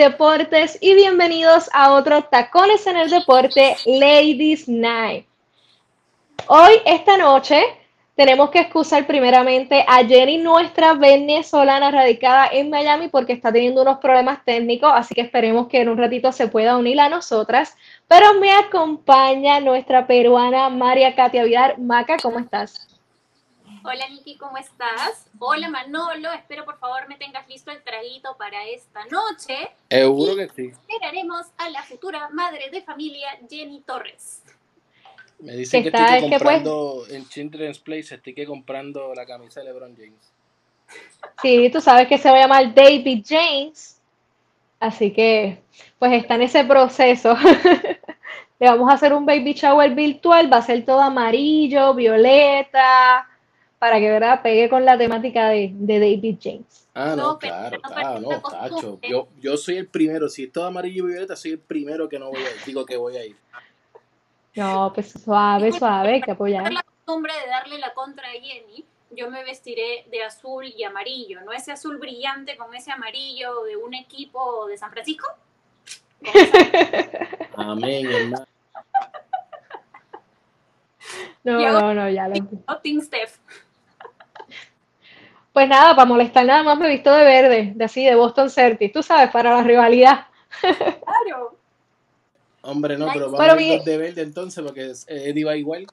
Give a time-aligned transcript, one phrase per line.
[0.00, 5.26] Deportes y bienvenidos a otro Tacones en el Deporte Ladies Night.
[6.46, 7.62] Hoy, esta noche,
[8.14, 13.98] tenemos que excusar primeramente a Jenny, nuestra venezolana radicada en Miami, porque está teniendo unos
[13.98, 17.76] problemas técnicos, así que esperemos que en un ratito se pueda unir a nosotras.
[18.08, 21.74] Pero me acompaña nuestra peruana María Katia Vidal.
[21.76, 22.89] Maca, ¿cómo estás?
[23.82, 25.26] Hola Niki, ¿cómo estás?
[25.38, 29.70] Hola Manolo, espero por favor me tengas listo el traguito para esta noche.
[29.88, 30.72] Seguro que sí.
[30.86, 34.42] Esperaremos a la futura madre de familia Jenny Torres.
[35.38, 39.96] Me dicen que estoy comprando en Children's Place, estoy que comprando la camisa de LeBron
[39.96, 40.30] James.
[41.40, 43.98] Sí, tú sabes que se va a llamar David James,
[44.78, 45.62] así que
[45.98, 47.34] pues está en ese proceso.
[48.58, 53.26] Le vamos a hacer un baby shower virtual, va a ser todo amarillo, violeta,
[53.80, 54.42] para que ¿verdad?
[54.42, 56.86] pegue con la temática de, David James.
[56.92, 59.00] Ah, no, claro, claro, no, tacho.
[59.02, 62.18] Yo, yo soy el primero, si es todo amarillo y violeta, soy el primero que
[62.18, 63.36] no voy a ir, digo que voy a ir.
[64.54, 66.70] No, pues suave, suave, hay que apoyar.
[66.70, 71.40] la costumbre de darle la contra a Jenny, yo me vestiré de azul y amarillo,
[71.40, 71.52] ¿no?
[71.52, 75.26] Ese azul brillante con ese amarillo de un equipo de San Francisco.
[77.56, 78.44] Amén, hermano.
[81.42, 82.34] No, no, no, ya lo
[82.82, 83.39] Team Steph.
[85.52, 88.50] Pues nada, para molestar nada más me he visto de verde, de así, de Boston
[88.50, 90.26] Celtics, tú sabes, para la rivalidad.
[90.60, 91.56] Claro.
[92.62, 95.86] Hombre, no, pero vamos a ir de verde entonces, porque Eddie va igual.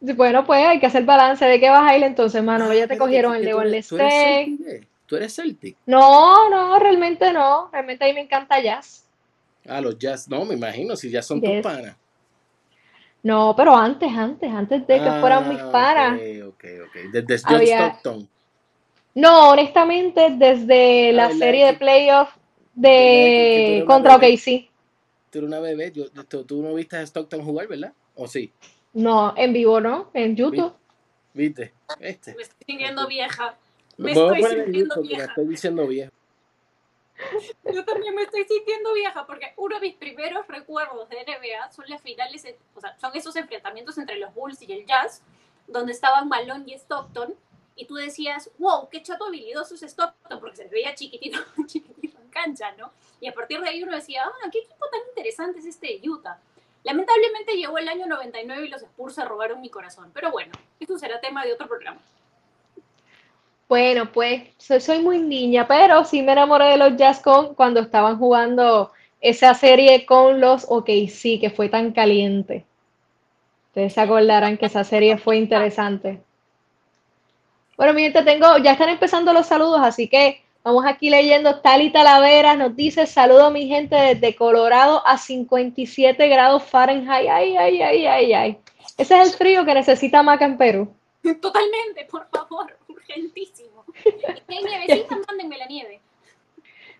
[0.00, 1.44] Bueno, pues hay que hacer balance.
[1.44, 2.72] ¿De qué vas a ir entonces, mano?
[2.72, 4.86] ya te cogieron el de Golden State.
[5.06, 5.76] ¿Tú eres Celtic?
[5.86, 7.68] No, no, realmente no.
[7.72, 9.04] Realmente a mí me encanta jazz.
[9.66, 10.28] Ah, los jazz.
[10.28, 11.96] No, me imagino, si ya son tus panas.
[13.22, 16.20] No, pero antes, antes, antes de que fueran mis ah, panas.
[16.20, 17.12] Ok, ok, ok.
[17.12, 18.28] Desde John Stockton.
[19.14, 22.32] No, honestamente, desde la serie de playoffs
[22.74, 24.70] de contra OKC.
[25.30, 27.92] Tú eres una bebé, tú, no viste a Stockton jugar, ¿verdad?
[28.14, 28.52] ¿O sí?
[28.92, 30.72] No, en vivo no, en YouTube.
[31.34, 31.72] ¿Viste?
[32.00, 32.34] Este.
[32.34, 33.56] Me estoy sintiendo vieja.
[33.96, 35.18] Me, estoy sintiendo vieja.
[35.18, 36.10] Me estoy diciendo vieja.
[37.72, 41.84] Yo también me estoy sintiendo vieja porque uno de mis primeros recuerdos de NBA son
[41.88, 45.22] las finales, o sea, son esos enfrentamientos entre los Bulls y el Jazz,
[45.66, 47.34] donde estaban Malone y Stockton,
[47.76, 52.28] y tú decías, wow, qué chato habilidoso es Stockton, porque se veía chiquitito, chiquitito en
[52.28, 52.92] cancha, ¿no?
[53.20, 56.08] Y a partir de ahí uno decía, ah, qué equipo tan interesante es este de
[56.08, 56.38] Utah.
[56.82, 60.98] Lamentablemente llegó el año 99 y los Spurs se robaron mi corazón, pero bueno, esto
[60.98, 62.00] será tema de otro programa.
[63.70, 68.18] Bueno, pues soy, muy niña, pero sí me enamoré de los Jazz con cuando estaban
[68.18, 72.64] jugando esa serie con los OKC, que fue tan caliente.
[73.68, 76.20] Ustedes se acordarán que esa serie fue interesante.
[77.76, 81.60] Bueno, mi gente, tengo, ya están empezando los saludos, así que vamos aquí leyendo.
[81.60, 87.28] Tali Talavera nos dice: Saludo mi gente desde Colorado a 57 grados Fahrenheit.
[87.30, 88.58] Ay, ay, ay, ay, ay.
[88.98, 90.92] Ese es el frío que necesita Maca en Perú.
[91.40, 92.79] Totalmente, por favor
[93.10, 93.84] urgentísimo.
[94.02, 96.00] Si hay nievecita, mándenme la nieve.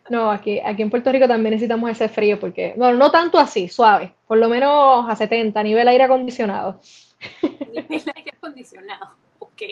[0.08, 3.68] No, aquí, aquí en Puerto Rico también necesitamos ese frío porque, bueno, no tanto así,
[3.68, 6.80] suave, por lo menos a 70, nivel aire acondicionado.
[7.42, 9.62] Nivel aire acondicionado, ok.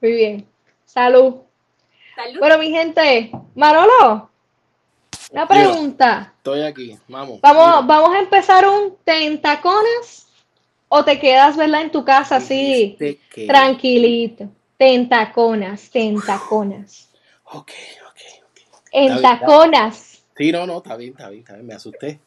[0.00, 0.48] Muy bien.
[0.84, 1.36] Salud.
[2.14, 2.38] Salud.
[2.38, 4.30] Bueno, mi gente, Marolo.
[5.32, 6.32] Una pregunta.
[6.36, 7.40] Estoy aquí, vamos.
[7.40, 10.28] Vamos, vamos a empezar un tentacones
[10.88, 11.82] o te quedas, ¿verdad?
[11.82, 12.96] En tu casa así,
[13.48, 14.48] tranquilito.
[14.76, 17.10] Tentaconas, tentaconas.
[17.44, 17.72] Ok,
[18.08, 18.60] ok, ok.
[18.92, 20.15] En taconas.
[20.36, 22.20] Sí, no, no, está bien, está bien, está bien, me asusté.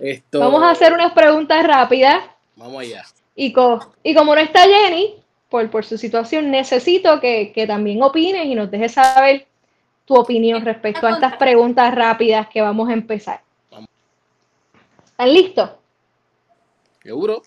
[0.00, 0.40] Esto...
[0.40, 2.24] Vamos a hacer unas preguntas rápidas.
[2.56, 3.04] Vamos allá.
[3.34, 3.54] Y,
[4.02, 8.54] y como no está Jenny, por, por su situación, necesito que, que también opines y
[8.54, 9.46] nos dejes saber
[10.04, 13.40] tu opinión respecto a estas preguntas rápidas que vamos a empezar.
[15.04, 15.70] ¿Están listos?
[17.02, 17.42] Seguro.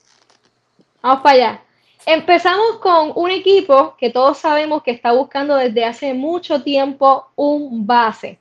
[1.01, 1.61] Vamos para allá.
[2.05, 7.87] Empezamos con un equipo que todos sabemos que está buscando desde hace mucho tiempo un
[7.87, 8.37] base,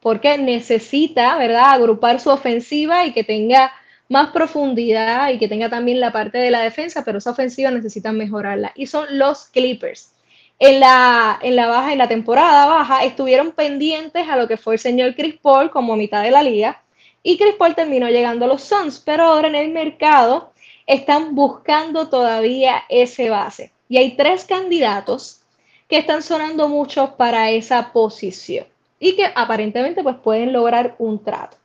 [0.00, 3.72] porque necesita, ¿verdad?, agrupar su ofensiva y que tenga
[4.08, 8.10] más profundidad y que tenga también la parte de la defensa, pero esa ofensiva necesita
[8.10, 8.72] mejorarla.
[8.74, 10.12] Y son los Clippers.
[10.58, 14.74] En la, en la baja, en la temporada baja, estuvieron pendientes a lo que fue
[14.74, 16.82] el señor Chris Paul como mitad de la liga.
[17.22, 20.52] Y Chris Paul terminó llegando a los Suns, pero ahora en el mercado
[20.86, 23.72] están buscando todavía ese base.
[23.88, 25.42] Y hay tres candidatos
[25.88, 28.66] que están sonando mucho para esa posición
[29.00, 31.56] y que aparentemente pues pueden lograr un trato.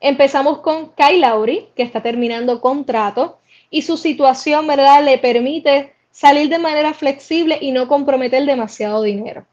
[0.00, 3.38] Empezamos con Kyle Lowry, que está terminando contrato
[3.68, 9.44] y su situación, ¿verdad?, le permite salir de manera flexible y no comprometer demasiado dinero.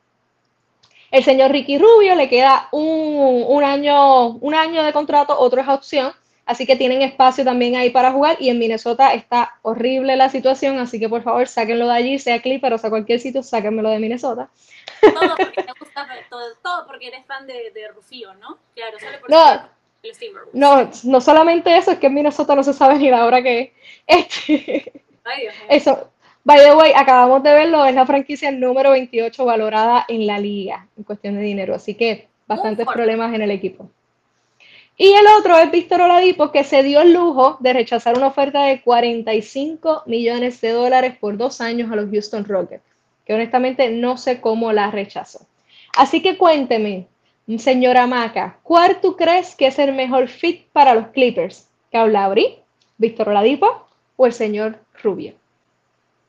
[1.11, 5.67] El señor Ricky Rubio le queda un, un, año, un año de contrato, otro es
[5.67, 6.13] opción,
[6.49, 10.79] Así que tienen espacio también ahí para jugar y en Minnesota está horrible la situación,
[10.79, 13.99] así que por favor sáquenlo de allí, sea Clippers o sea cualquier sitio, sáquenmelo de
[13.99, 14.49] Minnesota.
[14.99, 16.07] Todo porque te gusta,
[16.63, 18.57] todo, porque eres fan de, de Rufío, ¿no?
[18.73, 19.69] Claro, solo por no,
[20.53, 23.75] no, no solamente eso, es que en Minnesota no se sabe ni la hora que
[24.07, 24.25] es.
[24.41, 25.03] Este,
[25.69, 26.09] eso,
[26.43, 30.87] by the way, acabamos de verlo, es la franquicia número 28 valorada en la liga
[30.97, 33.91] en cuestión de dinero, así que bastantes problemas en el equipo.
[35.01, 38.65] Y el otro es Víctor Oladipo, que se dio el lujo de rechazar una oferta
[38.65, 42.83] de 45 millones de dólares por dos años a los Houston Rockets,
[43.25, 45.47] que honestamente no sé cómo la rechazó.
[45.95, 47.07] Así que cuénteme,
[47.59, 51.69] señora Maca, ¿cuál tú crees que es el mejor fit para los Clippers?
[51.91, 52.59] ¿Kyle Lowry,
[52.97, 53.87] Víctor Oladipo
[54.17, 55.33] o el señor Rubio?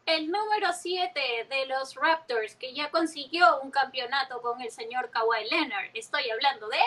[0.07, 1.21] El número 7
[1.51, 5.91] de los Raptors, que ya consiguió un campeonato con el señor Kawhi Leonard.
[5.93, 6.79] Estoy hablando de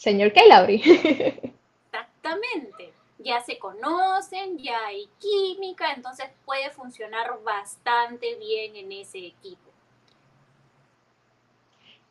[0.00, 0.80] señor Kyle
[1.92, 2.92] Exactamente.
[3.18, 9.70] Ya se conocen, ya hay química, entonces puede funcionar bastante bien en ese equipo.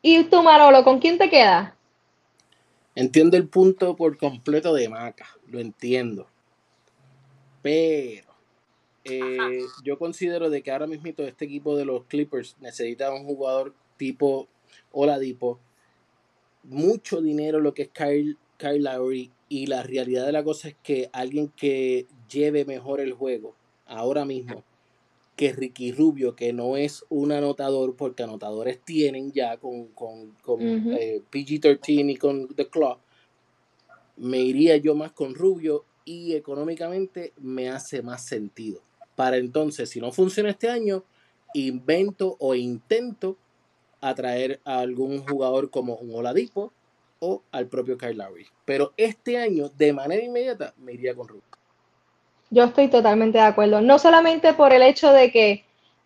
[0.02, 1.74] ¿Y tú, Marolo, con quién te queda?
[2.94, 6.28] Entiendo el punto por completo de Maca, lo entiendo.
[7.60, 8.32] Pero
[9.02, 13.74] eh, yo considero de que ahora mismo este equipo de los Clippers necesita un jugador
[13.96, 14.46] tipo
[14.92, 15.58] Oladipo
[16.62, 20.76] mucho dinero lo que es Kyle, Kyle Lowry y la realidad de la cosa es
[20.82, 23.54] que alguien que lleve mejor el juego
[23.86, 24.62] ahora mismo
[25.40, 31.22] que Ricky Rubio, que no es un anotador, porque anotadores tienen ya con, con, eh,
[31.30, 32.98] PG-13 y con The Claw,
[34.18, 38.82] me iría yo más con Rubio y económicamente me hace más sentido.
[39.16, 41.04] Para entonces, si no funciona este año,
[41.54, 43.38] invento o intento
[44.00, 46.72] atraer a algún jugador como un Oladipo
[47.20, 48.46] o al propio Kyle Lowry.
[48.64, 51.42] Pero este año, de manera inmediata, me iría con Rubio.
[52.50, 53.80] Yo estoy totalmente de acuerdo.
[53.80, 55.64] No solamente por el hecho de que,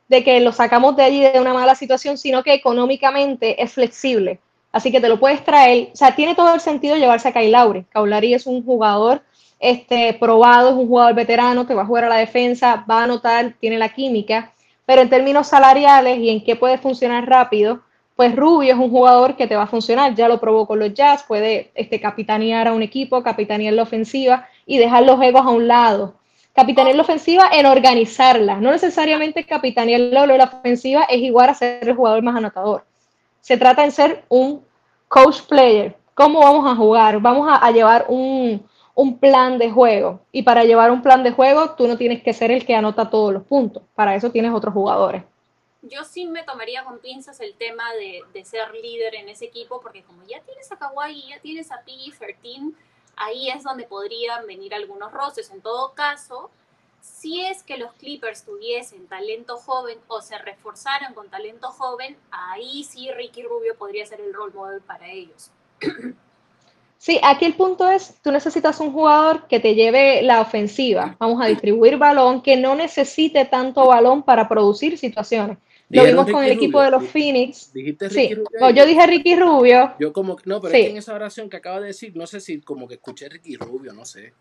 [0.09, 4.41] de que lo sacamos de allí de una mala situación, sino que económicamente es flexible.
[4.73, 5.91] Así que te lo puedes traer.
[5.93, 7.87] O sea, tiene todo el sentido llevarse a Kyle Lowry.
[7.95, 9.23] Lowry es un jugador
[9.61, 13.05] este, probado, es un jugador veterano que va a jugar a la defensa, va a
[13.05, 14.53] anotar, tiene la química
[14.87, 17.81] pero en términos salariales y en qué puede funcionar rápido,
[18.17, 20.95] pues Rubio es un jugador que te va a funcionar, ya lo probó con los
[20.95, 25.51] Jazz, puede este, capitanear a un equipo, capitanear la ofensiva y dejar los egos a
[25.51, 26.15] un lado.
[26.55, 31.97] Capitanear la ofensiva en organizarla, no necesariamente capitanear la ofensiva es igual a ser el
[31.97, 32.85] jugador más anotador.
[33.41, 34.63] Se trata de ser un
[35.09, 35.97] coach player.
[36.15, 37.19] ¿Cómo vamos a jugar?
[37.19, 38.65] Vamos a llevar un,
[38.95, 40.21] un plan de juego.
[40.33, 43.11] Y para llevar un plan de juego, tú no tienes que ser el que anota
[43.11, 43.83] todos los puntos.
[43.95, 45.25] Para eso tienes otros jugadores.
[45.83, 50.03] Yo sí me tomaría con pinzas el tema de, ser líder en ese equipo, porque
[50.03, 52.73] como ya tienes a Kawhi, ya tienes a PG-13,
[53.17, 55.51] ahí es donde podrían venir algunos roces.
[55.51, 56.51] En todo caso,
[57.03, 62.85] si es que los Clippers tuviesen talento joven o se reforzaran con talento joven, ahí
[62.85, 65.51] sí Ricky Rubio podría ser el role model para ellos.
[66.99, 71.17] Sí, aquí el punto es, tú necesitas un jugador que te lleve la ofensiva.
[71.19, 75.59] Vamos a distribuir balón, que no necesite tanto balón para producir situaciones.
[75.91, 77.73] Lo vimos con el equipo de los Phoenix.
[77.73, 78.35] ¿Dijiste Ricky sí.
[78.35, 78.71] Rubio?
[78.71, 79.95] yo dije Ricky Rubio.
[80.01, 80.81] Yo como, no, pero Sí.
[80.81, 83.29] es que en esa oración que acaba de decir, no sé si como que escuché
[83.29, 84.33] Ricky Rubio, no sé.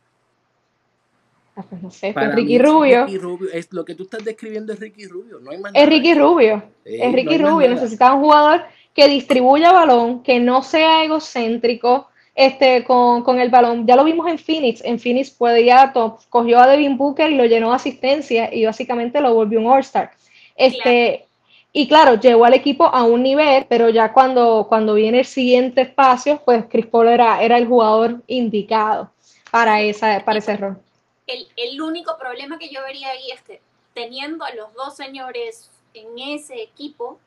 [1.55, 3.05] Ah, pues no sé, fue Para Ricky Rubio.
[3.05, 5.87] Ricky Rubio, es lo que tú estás describiendo es Ricky Rubio, no hay más Es.
[5.87, 6.63] Ricky Rubio.
[6.85, 7.69] Sí, es no Ricky Rubio.
[7.69, 8.61] Necesitaba un jugador
[8.95, 13.85] que distribuya balón, que no sea egocéntrico este, con, con el balón.
[13.85, 14.81] Ya lo vimos en Phoenix.
[14.83, 19.21] En Phoenix podía, to- cogió a Devin Booker y lo llenó de asistencia y básicamente
[19.21, 20.11] lo volvió un All-Star.
[20.55, 21.27] Este,
[21.75, 25.81] Y claro, llevó al equipo a un nivel, pero ya cuando, cuando viene el siguiente
[25.81, 29.11] espacio, pues Chris Paul era, era el jugador indicado
[29.49, 30.77] para, esa, para ese rol.
[31.25, 33.59] El, el único problema que yo vería ahí es que
[33.95, 37.17] teniendo a los dos señores en ese equipo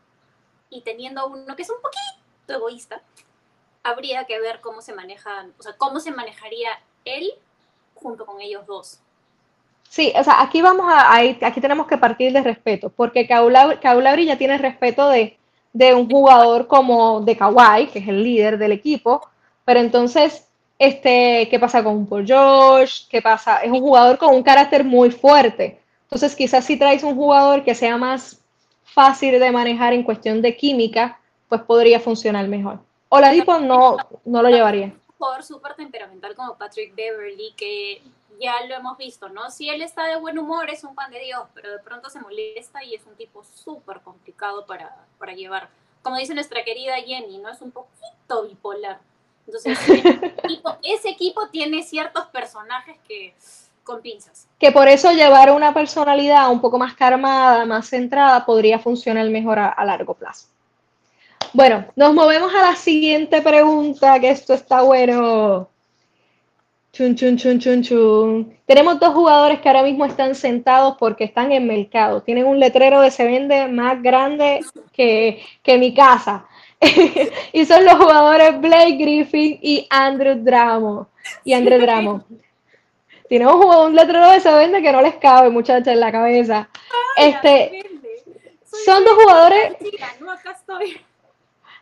[0.70, 3.02] y teniendo a uno que es un poquito egoísta,
[3.86, 6.70] habría que ver cómo se manejan, o sea, cómo se manejaría
[7.04, 7.32] él
[7.94, 9.00] junto con ellos dos.
[9.88, 14.26] Sí, o sea, aquí vamos a, ahí- aquí tenemos que partir de respeto, porque Lowry
[14.26, 15.38] ya tiene respeto de,
[15.72, 19.28] de un jugador como de Kawhi, que es el líder del equipo,
[19.64, 20.46] pero entonces,
[20.78, 23.04] este, ¿qué pasa con Paul George?
[23.10, 23.58] ¿Qué pasa?
[23.62, 25.80] Es un jugador con un carácter muy fuerte.
[26.04, 28.40] Entonces, quizás si traes un jugador que sea más
[28.84, 32.80] fácil de manejar en cuestión de química, pues podría funcionar mejor.
[33.16, 34.86] Oladipo no, no lo llevaría.
[34.86, 38.02] Un jugador súper temperamental como Patrick Beverly, que
[38.40, 39.50] ya lo hemos visto, ¿no?
[39.50, 42.20] Si él está de buen humor, es un pan de Dios, pero de pronto se
[42.20, 45.68] molesta y es un tipo súper complicado para, para llevar.
[46.02, 47.48] Como dice nuestra querida Jenny, ¿no?
[47.48, 48.98] Es un poquito bipolar.
[49.46, 53.34] Entonces, ese equipo, ese equipo tiene ciertos personajes que
[53.84, 54.48] con pinzas.
[54.58, 59.60] que por eso llevar una personalidad un poco más calmada, más centrada, podría funcionar mejor
[59.60, 60.48] a, a largo plazo.
[61.52, 65.68] Bueno, nos movemos a la siguiente pregunta, que esto está bueno.
[66.92, 68.58] Chun, chun, chun, chun, chun.
[68.64, 72.22] Tenemos dos jugadores que ahora mismo están sentados porque están en mercado.
[72.22, 74.60] Tienen un letrero de se vende más grande
[74.92, 76.46] que, que mi casa.
[77.52, 81.06] y son los jugadores Blake Griffin y Andrew Drummond.
[81.44, 82.22] Y Andrew Drummond.
[83.28, 86.68] Tienen un un letrero de se vende que no les cabe, muchachos, en la cabeza.
[87.16, 87.82] Este,
[88.84, 91.00] son dos jugadores, Chica, no, acá estoy.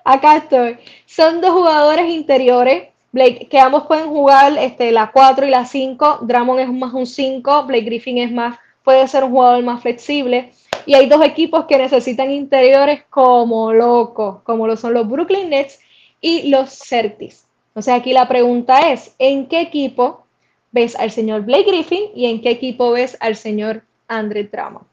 [0.05, 5.51] Acá estoy, son dos jugadores interiores, Blake, que ambos pueden jugar este, la 4 y
[5.51, 9.65] la 5, Drummond es más un 5, Blake Griffin es más, puede ser un jugador
[9.65, 10.53] más flexible,
[10.87, 15.81] y hay dos equipos que necesitan interiores como locos, como lo son los Brooklyn Nets
[16.21, 17.47] y los Celtics.
[17.69, 20.27] Entonces aquí la pregunta es, ¿en qué equipo
[20.73, 24.87] ves al señor Blake Griffin y en qué equipo ves al señor Andre Drummond?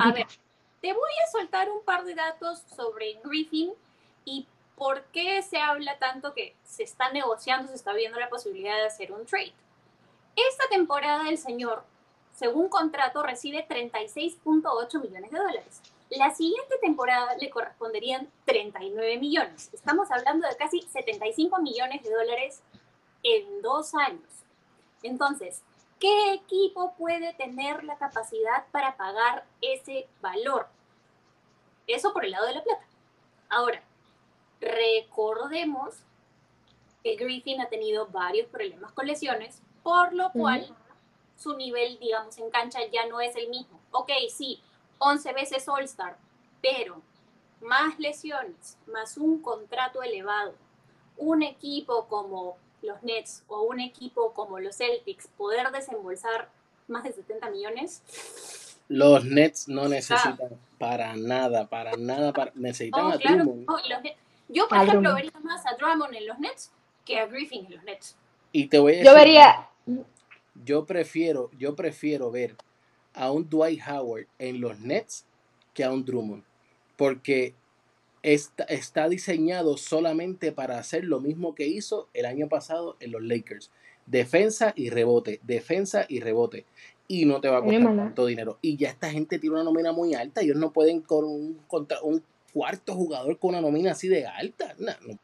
[0.00, 0.26] A ver,
[0.80, 3.70] te voy a soltar un par de datos sobre Griffin
[4.26, 8.76] y por qué se habla tanto que se está negociando, se está viendo la posibilidad
[8.76, 9.54] de hacer un trade.
[10.36, 11.82] Esta temporada el señor,
[12.34, 15.80] según contrato, recibe 36.8 millones de dólares.
[16.10, 19.70] La siguiente temporada le corresponderían 39 millones.
[19.72, 22.60] Estamos hablando de casi 75 millones de dólares
[23.22, 24.44] en dos años.
[25.02, 25.62] Entonces,
[25.98, 30.68] ¿qué equipo puede tener la capacidad para pagar ese valor?
[31.86, 32.84] Eso por el lado de la plata.
[33.48, 33.82] Ahora,
[34.60, 35.94] recordemos
[37.02, 40.74] que Griffin ha tenido varios problemas con lesiones, por lo cual
[41.36, 43.78] su nivel, digamos, en cancha ya no es el mismo.
[43.92, 44.60] Ok, sí,
[44.98, 46.16] 11 veces All-Star,
[46.60, 47.00] pero
[47.60, 50.54] más lesiones, más un contrato elevado,
[51.16, 56.48] un equipo como los Nets o un equipo como los Celtics poder desembolsar
[56.88, 58.02] más de 70 millones,
[58.88, 60.38] Los Nets no necesitan
[60.78, 63.44] para nada, para nada, para, necesitan Oh, a claro.
[63.44, 63.64] Drummond.
[63.68, 64.16] Oh, y los Nets-
[64.48, 65.32] Yo, por A ejemplo, Drummond.
[65.32, 66.72] vería más a Drummond en los Nets
[67.04, 68.16] que a Griffin en los Nets.
[68.52, 69.68] Y te voy a Yo decir, vería,
[70.64, 72.56] yo prefiero, yo prefiero ver
[73.14, 75.24] a un Dwight Howard en los Nets
[75.74, 76.42] que a un Drummond,
[76.96, 77.54] porque
[78.22, 83.22] está, está diseñado solamente para hacer lo mismo que hizo el año pasado en los
[83.22, 83.70] Lakers.
[84.06, 86.64] Defensa y rebote, defensa y rebote.
[87.08, 88.58] Y no te va a costar tanto dinero.
[88.62, 90.40] Y ya esta gente tiene una nómina muy alta.
[90.40, 92.22] Ellos no pueden con un, contra un
[92.56, 94.74] cuarto jugador con una nómina así de alta.
[94.78, 95.18] No, no.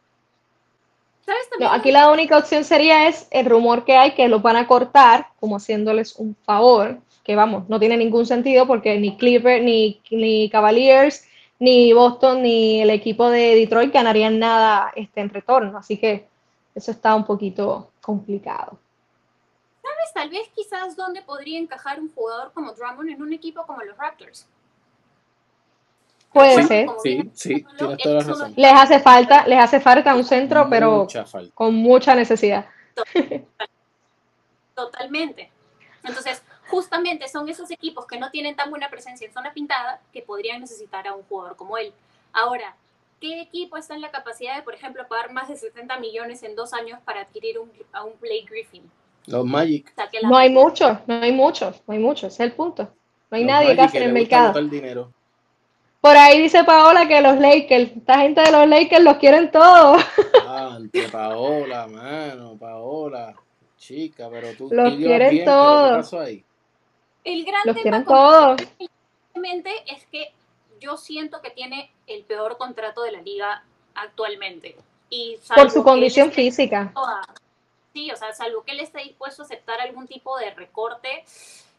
[1.24, 1.70] ¿Sabes no, también?
[1.72, 5.28] aquí la única opción sería es el rumor que hay que los van a cortar,
[5.40, 10.50] como haciéndoles un favor, que vamos, no tiene ningún sentido porque ni Clippers, ni, ni
[10.50, 11.24] Cavaliers,
[11.58, 15.78] ni Boston, ni el equipo de Detroit ganarían nada este, en retorno.
[15.78, 16.26] Así que
[16.74, 18.78] eso está un poquito complicado.
[19.80, 23.80] ¿Sabes tal vez quizás dónde podría encajar un jugador como Drummond en un equipo como
[23.82, 24.46] los Raptors?
[26.32, 26.88] Puede ser.
[27.02, 28.54] Sí, sí, tienes toda la razón.
[28.56, 31.24] Les hace falta, les hace falta un centro, pero Mucha
[31.54, 32.66] con mucha necesidad.
[34.74, 35.50] Totalmente.
[36.02, 40.22] Entonces, justamente son esos equipos que no tienen tan buena presencia en zona pintada que
[40.22, 41.92] podrían necesitar a un jugador como él.
[42.32, 42.74] Ahora,
[43.20, 46.56] ¿qué equipo está en la capacidad de, por ejemplo, pagar más de 70 millones en
[46.56, 48.82] dos años para adquirir un, a un Blake Griffin?
[49.26, 49.92] Los Magic.
[49.92, 52.88] O sea, No hay muchos, no hay muchos, no hay muchos, ese es el punto.
[53.30, 54.58] No hay Los nadie Magic que en el mercado.
[54.58, 55.12] el dinero.
[56.02, 60.02] Por ahí dice Paola que los Lakers, esta gente de los Lakers los quieren todos.
[60.44, 63.36] Ah, ante Paola, mano, Paola.
[63.78, 65.90] Chica, pero tú, Los quieren bien, todos.
[65.90, 66.44] ¿qué pasó ahí?
[67.22, 68.62] El gran Los tema quieren con todos.
[69.86, 70.32] Es que
[70.80, 73.62] yo siento que tiene el peor contrato de la liga
[73.94, 74.76] actualmente.
[75.08, 76.92] Y Por su condición esté física.
[77.92, 81.24] sí, o sea, salvo que él esté dispuesto a aceptar algún tipo de recorte,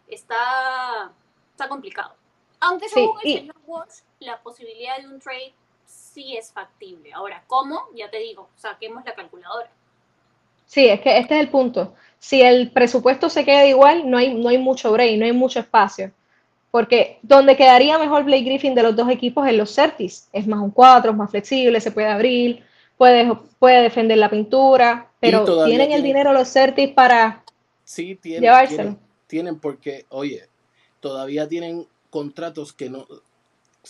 [0.08, 1.12] está,
[1.52, 2.16] está complicado.
[2.66, 5.54] Aunque Sí, según y- el señor Walsh, la posibilidad de un trade
[5.86, 7.12] sí es factible.
[7.14, 7.82] Ahora, ¿cómo?
[7.96, 9.70] Ya te digo, saquemos la calculadora.
[10.66, 11.94] Sí, es que este es el punto.
[12.20, 15.60] Si el presupuesto se queda igual, no hay, no hay mucho break, no hay mucho
[15.60, 16.12] espacio.
[16.72, 20.30] Porque donde quedaría mejor Blake Griffin de los dos equipos es los Certis.
[20.32, 22.64] Es más un 4, es más flexible, se puede abrir,
[22.98, 23.30] puede,
[23.60, 27.44] puede defender la pintura, pero tienen el dinero los Certis para...
[27.84, 28.78] Sí, tienen, Llevárselo.
[28.78, 30.48] tienen, tienen porque, oye,
[31.02, 33.08] todavía tienen contratos que no,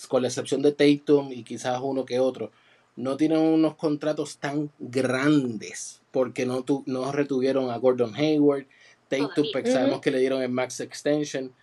[0.08, 2.50] con la excepción de Tatum y quizás uno que otro,
[2.96, 8.64] no tienen unos contratos tan grandes porque no, tu- no retuvieron a Gordon Hayward.
[9.08, 11.54] Tatum, pues, sabemos que le dieron el max extension,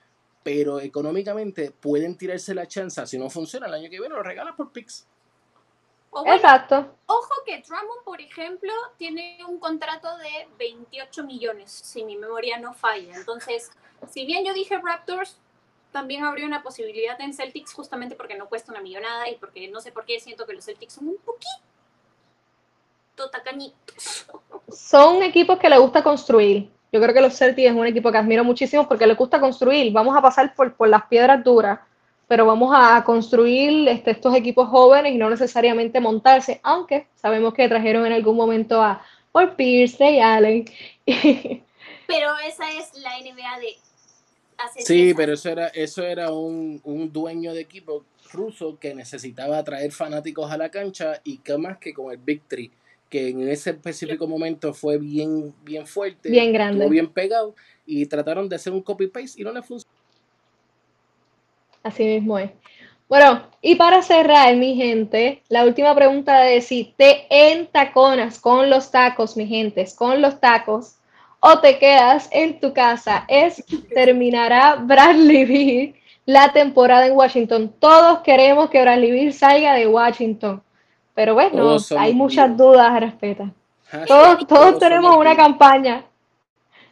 [0.43, 3.07] pero económicamente pueden tirarse la chance.
[3.07, 5.07] Si no funciona el año que viene, lo regalas por picks.
[6.11, 6.95] O bueno, Exacto.
[7.07, 12.75] Ojo que Drummond, por ejemplo, tiene un contrato de 28 millones, si mi memoria no
[12.75, 13.15] falla.
[13.15, 13.71] Entonces,
[14.11, 15.39] si bien yo dije Raptors,
[15.91, 19.81] también habría una posibilidad en Celtics justamente porque no cuesta una millonada y porque no
[19.81, 21.49] sé por qué siento que los Celtics son un poquito
[23.31, 24.25] tacañitos.
[24.71, 26.69] Son equipos que le gusta construir.
[26.91, 29.91] Yo creo que los Celtics es un equipo que admiro muchísimo porque le gusta construir.
[29.93, 31.79] Vamos a pasar por, por las piedras duras,
[32.27, 37.67] pero vamos a construir este, estos equipos jóvenes y no necesariamente montarse, aunque sabemos que
[37.69, 40.65] trajeron en algún momento a Paul Pierce, Ray Allen.
[42.07, 43.77] Pero esa es la NBA de
[44.65, 48.95] hace Sí, 10 pero eso era, eso era un, un dueño de equipo ruso que
[48.95, 52.71] necesitaba atraer fanáticos a la cancha y que más que con el Big Three,
[53.09, 56.87] que en ese específico momento fue bien, bien fuerte, Bien grande.
[56.89, 59.91] bien pegado y trataron de hacer un copy-paste y no le funcionó.
[61.83, 62.51] Así mismo es.
[63.09, 68.89] Bueno, y para cerrar, mi gente, la última pregunta de si te entaconas con los
[68.91, 70.95] tacos, mi gente, con los tacos,
[71.41, 75.93] o te quedas en tu casa, es terminará Bradley Beal
[76.25, 77.73] la temporada en Washington.
[77.79, 80.61] Todos queremos que Bradley Beal salga de Washington,
[81.13, 83.49] pero bueno, hay muchas dudas al respecto.
[83.89, 86.05] Hashtag Todos, todos tenemos una campaña.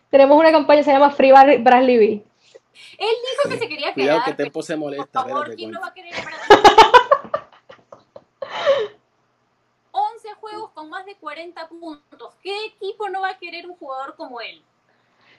[0.09, 2.23] Tenemos una campaña que se llama Free Bar- Bradley Beal.
[2.97, 4.25] Él dijo que se quería Cuidado quedar.
[4.25, 6.68] que pero, Tempo se por molesta, favor, ¿quién no va a querer a Bradley?
[10.30, 12.34] 11 juegos con más de 40 puntos.
[12.44, 14.62] ¿Qué equipo no va a querer un jugador como él?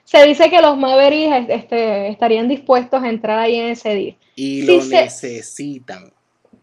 [0.03, 4.17] Se dice que los Mavericks este, estarían dispuestos a entrar ahí en ese día.
[4.35, 6.11] y lo se- necesitan,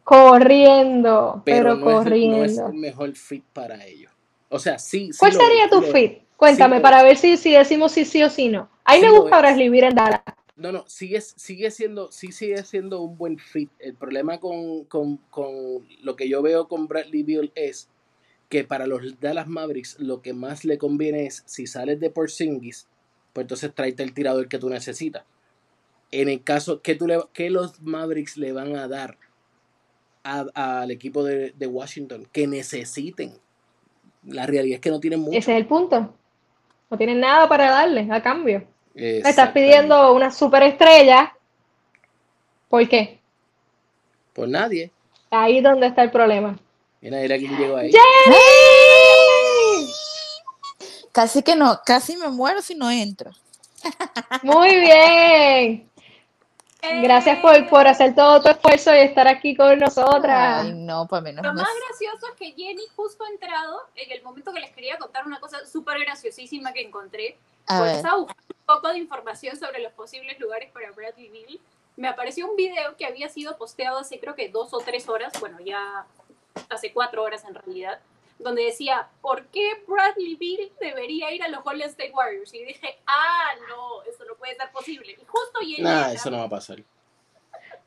[0.05, 2.45] Corriendo, pero, pero, no, es, no corriendo.
[2.45, 4.13] es el mejor fit para ellos.
[4.49, 6.23] O sea, sí, sí ¿Cuál lo sería tu lo fit?
[6.37, 8.69] Cuéntame, Sí para ver si, si decimos sí, sí o sí no.
[8.85, 9.39] A mí Sí me gusta.
[9.39, 10.23] Bradley Beal en Dallas.
[10.57, 13.71] No, no, sigue, sigue siendo, sí sigue siendo un buen fit.
[13.79, 17.89] El problema con, con, con lo que yo veo con Bradley Beal es
[18.49, 22.89] que para los Dallas Mavericks lo que más le conviene es si sales de Porzingis,
[23.33, 25.25] pues entonces tráete el tirador que tú necesitas.
[26.11, 29.19] En el caso que tú le, que los Mavericks le van a dar
[30.23, 33.35] al equipo de, de Washington que necesiten.
[34.25, 35.39] La realidad es que no tienen mucho.
[35.39, 36.15] Ese es el punto.
[36.91, 38.65] No tienen nada para darle a cambio.
[38.95, 41.35] Me estás pidiendo una superestrella.
[42.69, 43.21] ¿Por qué?
[44.33, 44.91] Por nadie.
[45.31, 46.59] Ahí es donde está el problema.
[47.01, 47.93] Mira, mira quién llegó ahí.
[47.93, 48.39] ¡Jenny!
[51.13, 53.31] Casi que no, casi me muero si no entro.
[54.43, 55.91] Muy bien.
[57.03, 60.65] Gracias por, por hacer todo tu esfuerzo y estar aquí con nosotras.
[60.65, 64.23] Ay, no, para menos Lo más gracioso es que Jenny justo ha entrado en el
[64.23, 67.37] momento que les quería contar una cosa súper graciosísima que encontré.
[67.67, 71.61] A ver, estaba buscando un poco de información sobre los posibles lugares para Bradley Beal.
[71.97, 75.33] Me apareció un video que había sido posteado hace creo que dos o tres horas,
[75.41, 76.07] bueno, ya
[76.69, 78.01] hace cuatro horas en realidad,
[78.39, 82.53] donde decía, ¿por qué Bradley Beal debería ir a los Golden State Warriors?
[82.55, 85.13] Y dije, ah, no, eso no puede ser posible.
[85.13, 86.13] Y justo Nada, entra.
[86.13, 86.83] eso no va a pasar.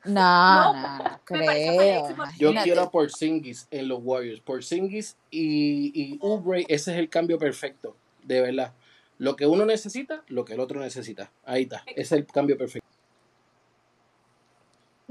[0.04, 2.08] no, No, creo.
[2.38, 4.40] Yo quiero a Porzingis en los Warriors.
[4.40, 8.74] Porzingis y, y Oubre, ese es el cambio perfecto, de verdad.
[9.18, 11.30] Lo que uno necesita, lo que el otro necesita.
[11.44, 11.84] Ahí está.
[11.86, 12.86] Ese es el cambio perfecto.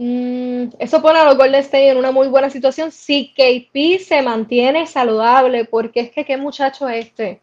[0.03, 4.23] Mm, eso pone a los Golden State en una muy buena situación si KP se
[4.23, 7.39] mantiene saludable, porque es que qué muchacho es este.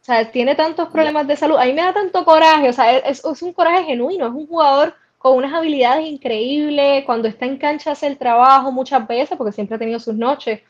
[0.00, 1.58] O sea, tiene tantos problemas de salud.
[1.58, 4.46] A mí me da tanto coraje, o sea, es, es un coraje genuino, es un
[4.46, 9.52] jugador con unas habilidades increíbles, cuando está en cancha hace el trabajo muchas veces, porque
[9.52, 10.62] siempre ha tenido sus noches,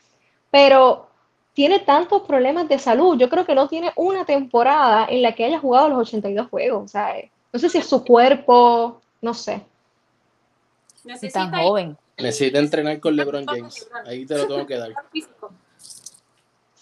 [0.51, 1.07] pero
[1.53, 3.17] tiene tantos problemas de salud.
[3.17, 6.83] Yo creo que no tiene una temporada en la que haya jugado los 82 juegos.
[6.83, 7.15] O sea,
[7.53, 9.61] no sé si es su cuerpo, no sé.
[11.05, 11.97] Necesita tan joven.
[12.17, 13.87] Necesita entrenar con LeBron James.
[14.05, 14.93] Ahí te lo tengo que dar.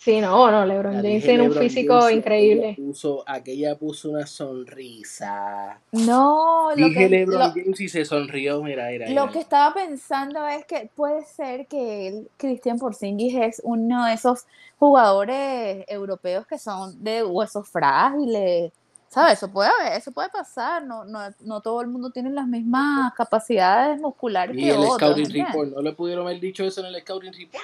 [0.03, 2.75] Sí, no, no, LeBron James tiene un físico increíble.
[2.75, 5.79] Puso, aquella puso una sonrisa.
[5.93, 9.09] No, lo Dije que, LeBron James y se sonrió, mira, mira.
[9.11, 14.15] Lo que estaba pensando es que puede ser que el Christian Porzingis es uno de
[14.15, 14.45] esos
[14.77, 18.73] jugadores europeos que son de huesos frágiles,
[19.13, 19.33] ¿Sabes?
[19.33, 20.83] Eso puede eso puede pasar.
[20.83, 25.69] No, no, no todo el mundo tiene las mismas capacidades musculares y el Scouting Report,
[25.69, 27.63] ¿no le pudieron haber dicho eso en el Scouting Report?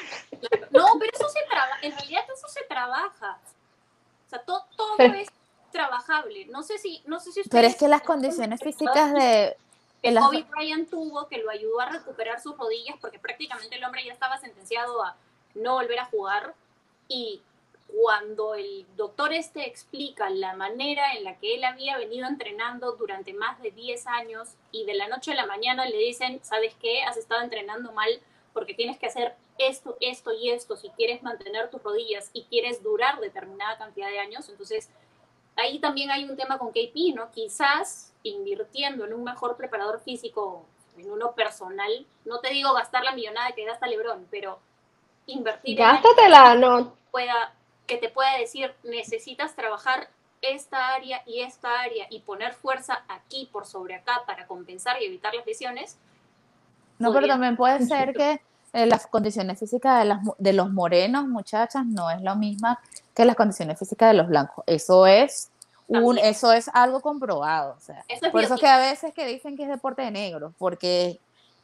[0.69, 3.39] No, pero eso se trabaja, en realidad eso se trabaja.
[4.27, 5.27] O sea, todo, todo es
[5.71, 6.45] trabajable.
[6.51, 9.57] No sé si, no sé si Pero es que las condiciones físicas de...
[10.03, 14.05] El Kobe Bryant tuvo que lo ayudó a recuperar sus rodillas porque prácticamente el hombre
[14.05, 15.15] ya estaba sentenciado a
[15.55, 16.53] no volver a jugar
[17.07, 17.41] y
[17.93, 23.33] cuando el doctor este explica la manera en la que él había venido entrenando durante
[23.33, 27.03] más de 10 años y de la noche a la mañana le dicen, ¿sabes qué?
[27.03, 28.09] Has estado entrenando mal
[28.53, 32.83] porque tienes que hacer esto, esto y esto si quieres mantener tus rodillas y quieres
[32.83, 34.47] durar determinada cantidad de años.
[34.49, 34.89] Entonces,
[35.55, 37.31] ahí también hay un tema con KP, ¿no?
[37.31, 40.65] Quizás invirtiendo en un mejor preparador físico,
[40.97, 44.59] en uno personal, no te digo gastar la millonada que gasta Lebron, pero
[45.25, 46.93] invertir Gástatela, no.
[47.11, 47.53] pueda
[47.89, 50.07] que te pueda decir, necesitas trabajar
[50.41, 55.05] esta área y esta área y poner fuerza aquí por sobre acá para compensar y
[55.05, 55.97] evitar las lesiones.
[56.99, 58.41] No, pero también puede ser que
[58.73, 62.79] eh, las condiciones físicas de, las, de los morenos, muchachas, no es lo misma
[63.15, 64.63] que las condiciones físicas de los blancos.
[64.67, 65.49] Eso es
[65.87, 67.75] un, eso es algo comprobado.
[67.75, 70.53] O sea, por eso es que a veces que dicen que es deporte de negro,
[70.59, 71.19] porque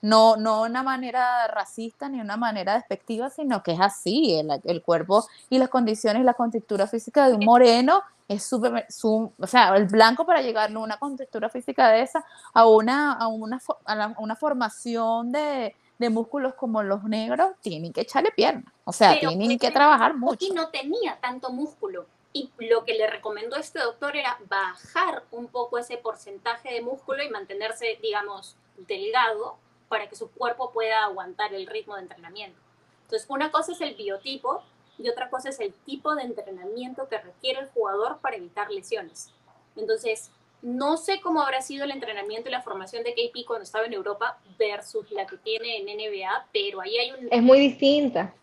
[0.05, 4.83] no, no una manera racista ni una manera despectiva, sino que es así, el, el
[4.83, 9.75] cuerpo y las condiciones y la contextura física de un moreno es súper, o sea,
[9.75, 14.13] el blanco para llegarle a una contextura física de esa, a una, a una, a
[14.19, 19.57] una formación de, de músculos como los negros, tienen que echarle pierna, o sea, tienen
[19.57, 20.45] que trabajar mucho.
[20.45, 22.05] Y no tenía tanto músculo.
[22.31, 27.23] Y lo que le recomendó este doctor era bajar un poco ese porcentaje de músculo
[27.23, 32.59] y mantenerse, digamos, delgado para que su cuerpo pueda aguantar el ritmo de entrenamiento.
[33.03, 34.63] Entonces, una cosa es el biotipo
[34.97, 39.31] y otra cosa es el tipo de entrenamiento que requiere el jugador para evitar lesiones.
[39.75, 43.85] Entonces, no sé cómo habrá sido el entrenamiento y la formación de KP cuando estaba
[43.85, 47.27] en Europa versus la que tiene en NBA, pero ahí hay un...
[47.29, 48.33] Es muy distinta.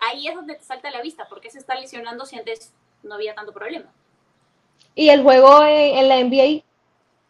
[0.00, 2.72] Ahí es donde te salta la vista, porque se está lesionando si antes
[3.02, 3.90] no había tanto problema.
[4.94, 6.62] Y el juego en, en la NBA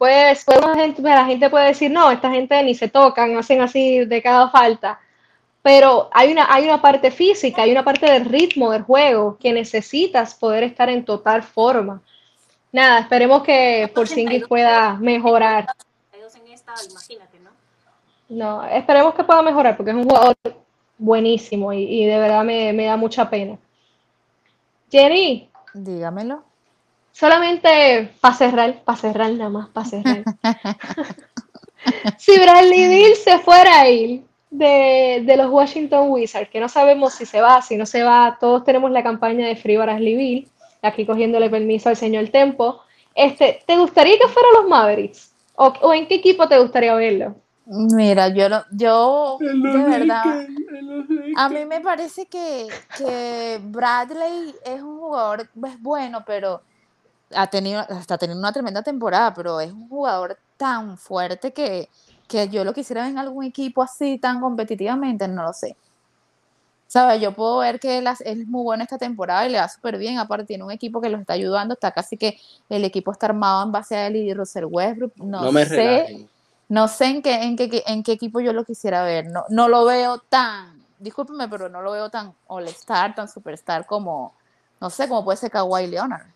[0.01, 4.07] pues, la, gente, la gente puede decir, no, esta gente ni se tocan, hacen así
[4.07, 4.99] de cada falta.
[5.61, 9.53] Pero hay una, hay una parte física, hay una parte del ritmo del juego que
[9.53, 12.01] necesitas poder estar en total forma.
[12.73, 15.67] Nada, esperemos que Porzingis pueda mejorar.
[18.31, 18.65] ¿no?
[18.65, 20.35] esperemos que pueda mejorar porque es un jugador
[20.97, 23.59] buenísimo y, y de verdad me, me da mucha pena.
[24.91, 25.51] Jenny.
[25.75, 26.50] Dígamelo.
[27.13, 30.25] Solamente para cerrar, para cerrar nada más, para cerrar.
[32.19, 37.15] si Bradley Bill se fuera a ir de, de, los Washington Wizards, que no sabemos
[37.15, 40.49] si se va, si no se va, todos tenemos la campaña de Free Bradley Bill,
[40.83, 42.81] aquí cogiéndole permiso al señor Tempo.
[43.15, 45.33] Este, ¿Te gustaría que fuera los Mavericks?
[45.57, 47.37] ¿O, o en qué equipo te gustaría verlo?
[47.73, 50.45] Mira, yo, yo de verdad,
[51.37, 52.67] a mí me parece que,
[52.99, 56.63] que Bradley es un jugador, es bueno, pero
[57.35, 61.89] ha tenido, está teniendo una tremenda temporada, pero es un jugador tan fuerte que,
[62.29, 65.77] que yo lo quisiera ver en algún equipo así tan competitivamente, no lo sé.
[66.87, 67.21] ¿Sabes?
[67.21, 70.19] Yo puedo ver que él, es muy bueno esta temporada y le va súper bien.
[70.19, 71.75] Aparte, tiene un equipo que lo está ayudando.
[71.75, 72.37] Está casi que
[72.69, 75.13] el equipo está armado en base a él y Russell Westbrook.
[75.19, 76.27] No, sé,
[76.69, 79.31] no sé en qué, en, qué, en qué equipo yo lo quisiera ver.
[79.31, 84.35] No, no lo veo tan, discúlpeme, pero no lo veo tan all-star, tan superstar como,
[84.81, 86.27] no sé, como puede ser Kawhi Leonard.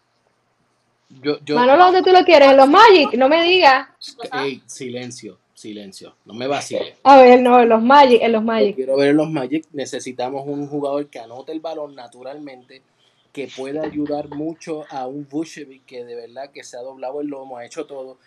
[1.22, 2.50] Yo, yo, Manolo, ¿dónde tú lo quieres?
[2.50, 3.14] ¿En los Magic?
[3.14, 3.88] No me digas.
[4.66, 6.14] silencio, silencio.
[6.24, 6.94] No me vaciles.
[7.03, 8.77] A ver, no, en los Magic, en los Magic.
[8.77, 9.66] quiero ver en los Magic.
[9.72, 12.83] Necesitamos un jugador que anote el balón naturalmente,
[13.33, 17.29] que puede ayudar mucho a un Vucevic que de verdad que se ha doblado el
[17.29, 18.18] lomo, ha hecho todo,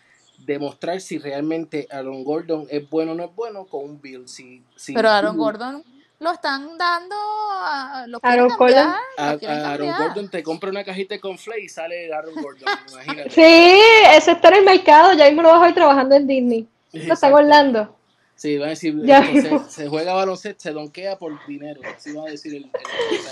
[0.46, 4.28] demostrar si realmente Aaron Gordon es bueno o no es bueno con un Bill.
[4.28, 5.84] Si, si Pero Aaron Gordon
[6.20, 8.78] lo están dando a lo Aaron Gordon.
[8.78, 9.98] a- a Aaron cambiar.
[10.00, 13.30] Gordon te compra una cajita de conflay y sale Aaron Gordon, imagínate.
[13.30, 13.80] Sí,
[14.16, 16.68] eso está en el mercado, ya mismo lo vas a ir trabajando en Disney.
[16.94, 17.34] Lo están.
[17.34, 17.94] Orlando.
[18.36, 19.64] Sí, van a decir, mismo.
[19.66, 22.72] se, se juega baloncesto, se donkea por dinero, así van a decir el,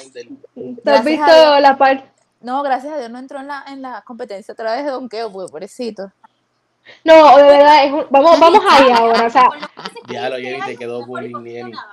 [0.04, 0.38] el del...
[0.84, 2.10] ¿Tú has visto a la parte?
[2.42, 5.32] No, gracias a Dios no entró en la, en la competencia otra vez de donqueo,
[5.32, 6.12] porque pobrecito.
[7.04, 9.26] No, de verdad, es un- vamos, vamos ahí ahora.
[9.26, 9.50] O sea,
[10.08, 11.90] Ya lo Jenny, te quedó bullying, posicionada.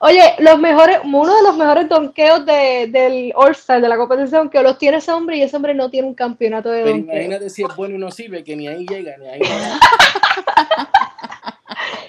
[0.00, 4.62] oye, los mejores, uno de los mejores donkeos de, del All-Star, de la competencia que
[4.62, 7.14] los tiene ese hombre y ese hombre no tiene un campeonato de Pero donkeo.
[7.14, 9.78] imagínate si es bueno y no sirve, que ni ahí llega, ni ahí llega.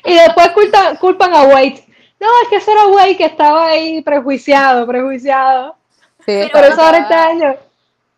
[0.06, 1.86] Y después culpan, culpan a Wade.
[2.20, 5.76] No, es que ese era Wade que estaba ahí prejuiciado, prejuiciado.
[6.20, 7.56] Sí, Pero Por eso ahora este año.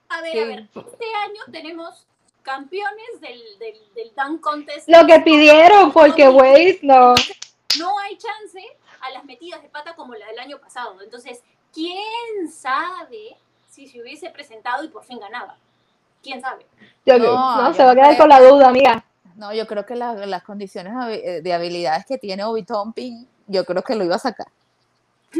[0.10, 0.39] A ver, Sí.
[0.39, 2.05] a ver, este año tenemos
[2.45, 4.88] campeones del, del, del Dunk Contest.
[4.88, 7.15] Lo que pidieron, porque Wade no.
[7.79, 8.63] No hay chance
[9.01, 11.01] a las metidas de pata como la del año pasado.
[11.01, 11.41] Entonces,
[11.73, 13.36] ¿quién sabe
[13.69, 15.58] si se hubiese presentado y por fin ganaba?
[16.23, 16.65] ¿Quién sabe?
[17.05, 19.03] Yo- No, no, yo se va a quedar creo- con la duda, amiga.
[19.36, 23.65] No, yo creo que la- las condiciones eh, de habilidades que tiene Obi Toppin, yo
[23.65, 24.47] creo que lo iba a sacar.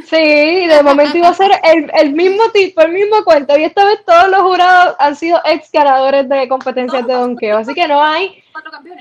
[0.04, 3.58] Sí, de momento iba a ser el, el mismo tipo, el mismo cuento.
[3.58, 7.58] Y esta vez todos los jurados han sido ex ganadores de competencias de donkeo.
[7.58, 8.44] Así que no hay,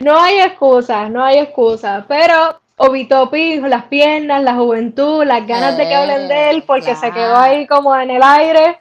[0.00, 2.04] no hay excusas, no hay excusas.
[2.06, 7.10] Pero Obitopi, las piernas, la juventud, las ganas de que hablen de él, porque se
[7.10, 8.78] quedó ahí como en el aire,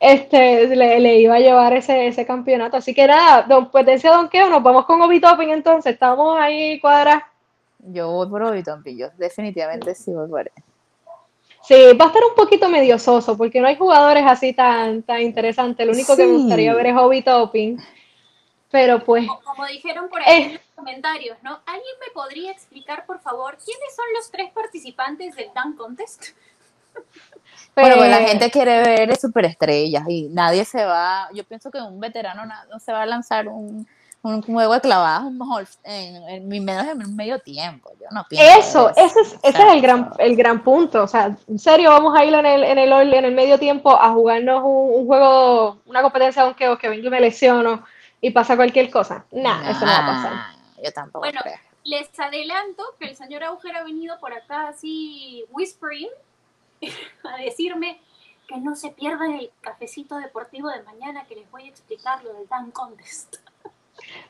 [0.00, 2.76] este, le, le iba a llevar ese, ese campeonato.
[2.76, 5.94] Así que nada, competencia de donkeo, nos vamos con Obitopi entonces.
[5.94, 7.22] Estamos ahí cuadrados.
[7.86, 10.63] Yo voy por Obi Toppin, yo definitivamente sí voy por él.
[11.66, 15.22] Sí, va a estar un poquito medio soso porque no hay jugadores así tan, tan
[15.22, 15.82] interesantes.
[15.84, 17.80] El único que me gustaría ver es Obi Toppin.
[18.70, 20.44] Pero pues, Como dijeron por ahí Eh.
[20.46, 21.60] en los comentarios, ¿no?
[21.64, 26.26] ¿Alguien me podría explicar, por favor, quiénes son los tres participantes del Dunk Contest?
[27.76, 31.78] Bueno, pues la pues, gente quiere ver superestrellas y nadie se va, yo pienso que
[31.78, 33.84] un veterano no se va a lanzar un,
[34.24, 37.90] un juego de clavadas un mejor en, en mi- menos de un medio tiempo.
[38.00, 41.02] Yo no pienso Eso, ese es, ese es el gran, el gran punto.
[41.04, 43.90] O sea, en serio, vamos a ir en el, en el, en el medio tiempo
[43.90, 47.84] a jugarnos un, un juego, una competencia de donkeo que venga y me lesiono
[48.20, 49.24] y pasa cualquier cosa.
[49.32, 50.32] Nah, eso no va a pasar.
[50.82, 51.56] Yo tampoco Bueno, creo.
[51.84, 56.08] Les adelanto que el señor Auger ha venido por acá así whispering
[57.24, 58.00] a decirme
[58.48, 62.32] que no se pierdan el cafecito deportivo de mañana que les voy a explicar lo
[62.34, 63.36] del Dunk Contest.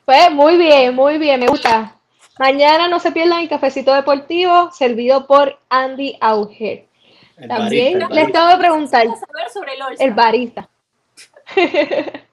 [0.04, 1.96] Pues muy bien, muy bien, me gusta.
[2.38, 6.86] Mañana no se pierdan el cafecito deportivo servido por Andy Auger.
[7.36, 10.68] El También barista, les tengo que preguntar, saber sobre el el barista.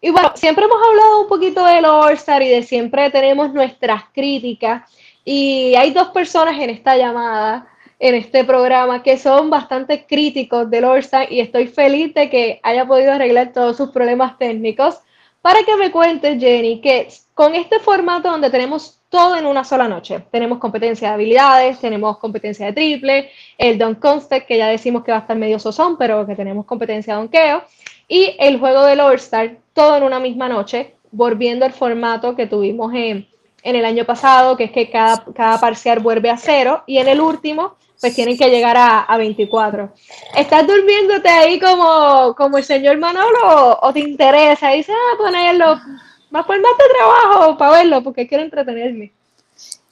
[0.00, 4.90] Y bueno, siempre hemos hablado un poquito del All-Star y de siempre tenemos nuestras críticas.
[5.24, 7.66] Y hay dos personas en esta llamada,
[7.98, 12.86] en este programa, que son bastante críticos del All-Star y estoy feliz de que haya
[12.86, 15.00] podido arreglar todos sus problemas técnicos.
[15.42, 19.88] Para que me cuentes, Jenny, que con este formato donde tenemos todo en una sola
[19.88, 25.02] noche, tenemos competencia de habilidades, tenemos competencia de triple, el Dunk Contest, que ya decimos
[25.02, 27.64] que va a estar medio sosón, pero que tenemos competencia de donkeo,
[28.06, 32.92] y el juego del All-Star, todo en una misma noche, volviendo al formato que tuvimos
[32.94, 33.26] en,
[33.62, 37.08] en el año pasado, que es que cada, cada parcial vuelve a cero, y en
[37.08, 39.92] el último, pues tienen que llegar a, a 24.
[40.36, 44.74] ¿Estás durmiéndote ahí como, como el señor Manolo o, te interesa?
[44.74, 45.76] Y dices, ah, ponerlo,
[46.30, 49.12] más por más de trabajo para verlo, porque quiero entretenerme.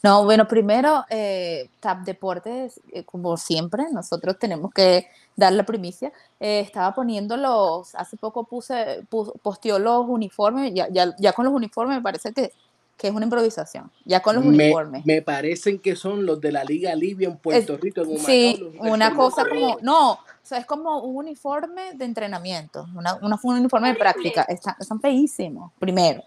[0.02, 6.12] No, bueno, primero, eh, TAP Deportes, eh, como siempre, nosotros tenemos que dar la primicia.
[6.38, 11.46] Eh, estaba poniendo los, hace poco puse, pu- posteó los uniformes, ya, ya, ya con
[11.46, 12.52] los uniformes me parece que,
[12.98, 15.06] que es una improvisación, ya con los Me, uniformes.
[15.06, 18.74] me parecen que son los de la Liga Libia en Puerto Rico, en Sí, los
[18.90, 23.54] una cosa como, no, o sea, es como un uniforme de entrenamiento, una, una- un
[23.60, 26.24] uniforme de práctica, están, están feísimos, primero.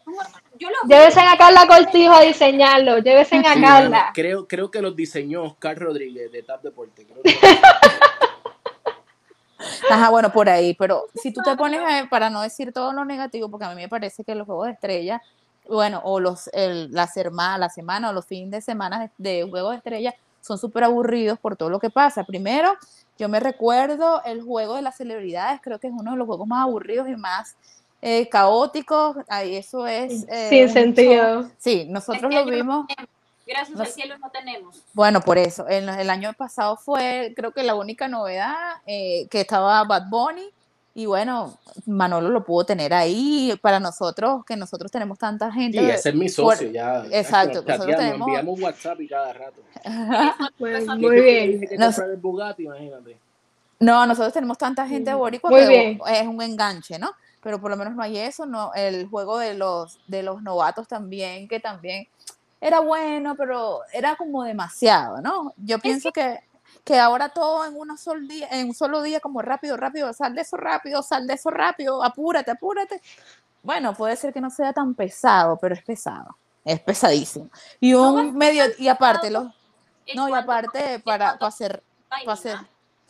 [0.88, 3.90] Llévesen a Carla Cortijo a diseñarlo, llévesen a Sí, Carla.
[3.90, 7.06] bueno, creo, creo que los diseñó Oscar Rodríguez de TAP Deporte.
[7.06, 7.36] creo que-
[9.90, 12.94] Ajá, bueno, por ahí, pero si tú te pones a ver, para no decir todo
[12.94, 15.22] lo negativo, porque a mí me parece que los juegos de estrella,
[15.68, 19.50] bueno, o los, el, la, serma- la semana o los fines de semana de, de
[19.50, 22.24] juegos de estrella son súper aburridos por todo lo que pasa.
[22.24, 22.74] Primero,
[23.20, 26.48] yo me recuerdo el juego de las celebridades, creo que es uno de los juegos
[26.48, 27.56] más aburridos y más
[28.02, 29.18] eh, caóticos.
[29.30, 30.26] Ahí eso es.
[30.28, 31.42] eh, Sin un sentido.
[31.44, 31.52] show.
[31.60, 32.86] Sí, nosotros Este lo vimos.
[33.46, 34.82] Gracias al cielo no tenemos.
[34.94, 35.68] Bueno, por eso.
[35.68, 40.50] El, el año pasado fue, creo que la única novedad eh, que estaba Bad Bunny.
[40.94, 45.80] Y bueno, Manolo lo pudo tener ahí para nosotros, que nosotros tenemos tanta gente.
[45.80, 47.06] Sí, ese es mi socio, por- ya.
[47.12, 49.62] Exacto, ya, nosotros nos tenemos- enviamos WhatsApp y cada rato.
[50.58, 51.50] Pues, muy bien.
[51.52, 53.18] Tienes que Nos- comprar el Bugatti, imagínate.
[53.80, 56.00] No, nosotros tenemos tanta gente Mm, boricua muy que bien.
[56.08, 57.12] es un enganche, ¿no?
[57.42, 60.88] Pero por lo menos no hay eso, no, el juego de los de los novatos
[60.88, 62.08] también, que también
[62.60, 65.54] era bueno, pero era como demasiado, ¿no?
[65.58, 66.40] Yo pienso que,
[66.84, 70.34] que ahora todo en una sol día, en un solo día, como rápido, rápido, sal
[70.36, 73.02] de eso rápido, sal de eso rápido, apúrate, apúrate.
[73.64, 77.50] Bueno, puede ser que no sea tan pesado, pero es pesado, es pesadísimo.
[77.80, 79.46] Y No un medio, y aparte los,
[80.16, 82.58] no, y aparte para, para hacer, timing, para hacer.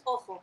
[0.03, 0.41] Ojo.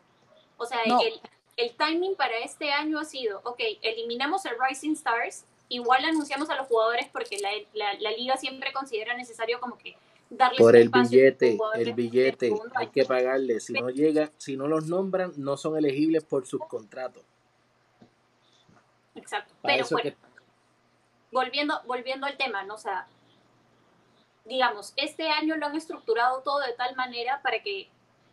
[0.56, 1.00] O sea, No.
[1.02, 1.20] el,
[1.58, 6.54] el timing para este año ha sido, ok, eliminamos el Rising Stars, igual anunciamos a
[6.56, 9.94] los jugadores porque la, la- la liga siempre considera necesario como que
[10.30, 13.60] darles Por el espacio billete, el billete, hay que pagarle.
[13.60, 17.24] Si no llega, si no los nombran, no son elegibles por sus contratos.
[19.14, 19.54] Exacto.
[19.62, 20.28] Para Pero bueno, que
[21.32, 22.74] volviendo, volviendo al tema, ¿no?
[22.74, 23.06] O sea,
[24.44, 27.88] digamos, este año lo han estructurado todo de tal manera para que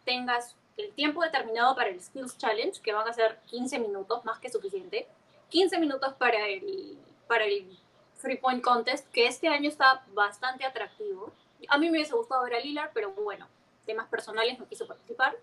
[0.06, 4.40] tengas el tiempo determinado para el Skills Challenge, que van a ser 15 minutos, más
[4.40, 5.08] que suficiente.
[5.50, 7.78] 15 minutos para el, para el
[8.16, 11.32] Free Point Contest, que este año está bastante atractivo.
[11.70, 13.48] A mí me hubiese gustado ver a Lillard, pero bueno,
[13.86, 15.36] temas personales no quiso participar.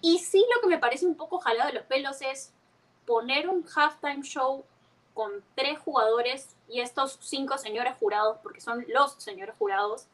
[0.00, 2.52] Y sí lo que me parece un poco jalado de los pelos es
[3.06, 4.64] poner un halftime show
[5.14, 10.06] con tres jugadores y estos cinco señores jurados, porque son los señores jurados,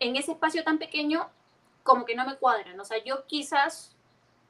[0.00, 1.28] en ese espacio tan pequeño,
[1.82, 2.78] como que no me cuadran.
[2.80, 3.94] O sea, yo quizás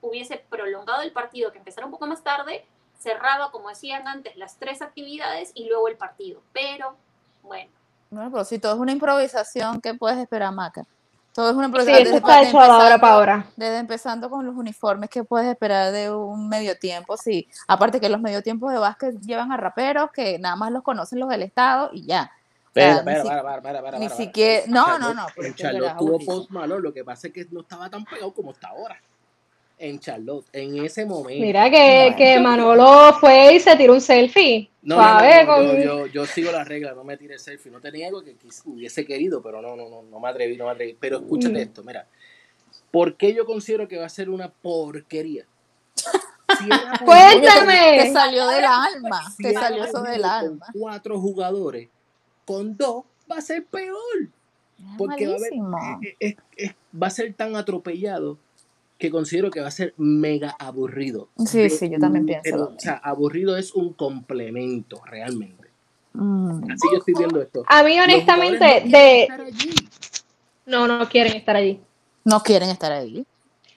[0.01, 2.65] hubiese prolongado el partido, que empezara un poco más tarde,
[2.99, 6.43] cerraba, como decían antes, las tres actividades y luego el partido.
[6.53, 6.97] Pero,
[7.43, 7.71] bueno,
[8.11, 10.85] Bueno, pero si todo es una improvisación, ¿qué puedes esperar, Maca?
[11.33, 12.03] Todo es una Sí, improvisación.
[12.07, 13.47] eso desde, está hecho de ahora empezando- para ahora.
[13.57, 17.17] desde empezando con los uniformes, ¿qué puedes esperar de un medio tiempo?
[17.19, 20.83] Sí, aparte que los medio tiempos de básquet llevan a raperos que nada más los
[20.83, 22.31] conocen los del Estado y ya.
[22.33, 25.27] O sea, Espera, espera, ni si- para, para, para, para, ni siquiera- no, no, no,
[25.35, 26.19] pero Charlotte tuvo.
[26.25, 28.99] Post lo que pasa es que no estaba tan pegado como está ahora.
[29.79, 31.45] En Charlotte, en ese momento.
[31.45, 34.71] Mira que, que Manolo fue y se tiró un selfie.
[34.83, 37.39] No, no, no, Suave, no, con- yo, yo, yo sigo la regla, no me tire
[37.39, 37.71] selfie.
[37.71, 38.35] No tenía algo que
[38.65, 40.97] hubiese querido, pero no, no, no, no me atreví, no me atreví.
[40.99, 41.57] Pero escúchate Mm.
[41.59, 42.07] esto, mira.
[42.91, 45.45] ¿Por qué yo considero que va a ser una porquería?
[45.95, 46.69] Si
[47.05, 47.99] Cuéntame.
[48.05, 50.67] Te salió del alma, si te salió eso del alma.
[50.73, 51.89] Cuatro jugadores,
[52.47, 53.99] con dos va a ser peor.
[54.97, 55.53] Porque va a, haber-
[56.03, 58.39] eh, eh, eh, va a ser tan atropellado
[58.99, 61.29] que considero que va a ser mega aburrido.
[61.45, 65.69] Sí, De- sí, yo también pienso pero, o sea, aburrido es un complemento, realmente.
[66.15, 66.65] Mm.
[66.71, 67.63] Así yo estoy viendo esto.
[67.67, 69.23] A mí, honestamente, no quieren de.
[69.23, 69.71] estar allí.
[70.65, 71.81] No, no quieren estar allí.
[72.25, 73.25] No quieren estar ahí.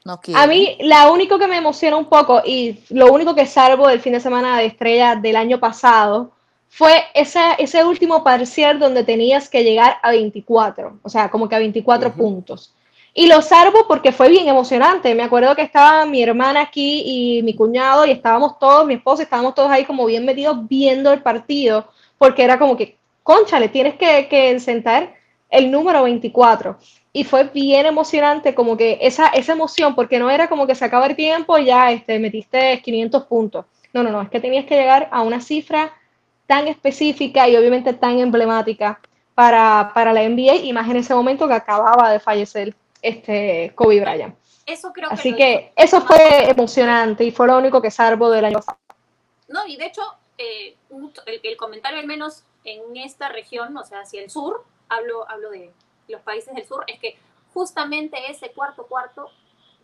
[0.06, 0.42] No quieren.
[0.42, 4.00] A mí, la único que me emociona un poco y lo único que salvo del
[4.00, 6.32] fin de semana de estrella del año pasado
[6.70, 11.56] fue ese, ese último parcial donde tenías que llegar a 24, o sea, como que
[11.56, 12.18] a 24 Ujú.
[12.18, 12.74] puntos.
[13.20, 15.14] Y lo salvo porque fue bien emocionante.
[15.14, 19.24] Me acuerdo que estaba mi hermana aquí y mi cuñado y estábamos todos, mi esposa,
[19.24, 23.96] estábamos todos ahí como bien metidos viendo el partido, porque era como que, conchale, tienes
[23.96, 25.14] que, que sentar
[25.50, 26.78] el número 24.
[27.12, 30.86] Y fue bien emocionante, como que esa, esa emoción, porque no era como que se
[30.86, 33.66] acaba el tiempo y ya este, metiste 500 puntos.
[33.92, 35.92] No, no, no, es que tenías que llegar a una cifra
[36.48, 39.02] tan específica y obviamente tan emblemática
[39.36, 44.00] para, para la NBA, y más en ese momento que acababa de fallecer este Kobe
[44.02, 44.36] Bryant.
[44.66, 48.46] eso creo que Así que eso fue emocionante y fue lo único que salvo del
[48.46, 48.78] año pasado.
[49.48, 50.02] No, y de hecho,
[50.38, 50.76] eh,
[51.26, 55.50] el, el comentario al menos en esta región, o sea, hacia el sur, hablo, hablo
[55.50, 55.72] de
[56.08, 57.18] los países del sur, es que
[57.54, 59.30] justamente ese cuarto cuarto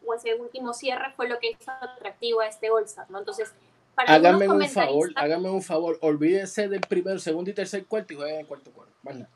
[0.06, 3.19] o ese último cierre fue lo que hizo atractivo a este All-Star, ¿no?
[3.19, 3.54] Entonces,
[3.95, 8.13] para Háganme algunos un favor, háganme un favor, olvídense del primero, segundo y tercer cuarto
[8.13, 8.93] y jueguen el cuarto cuarto.
[9.04, 9.30] Nada.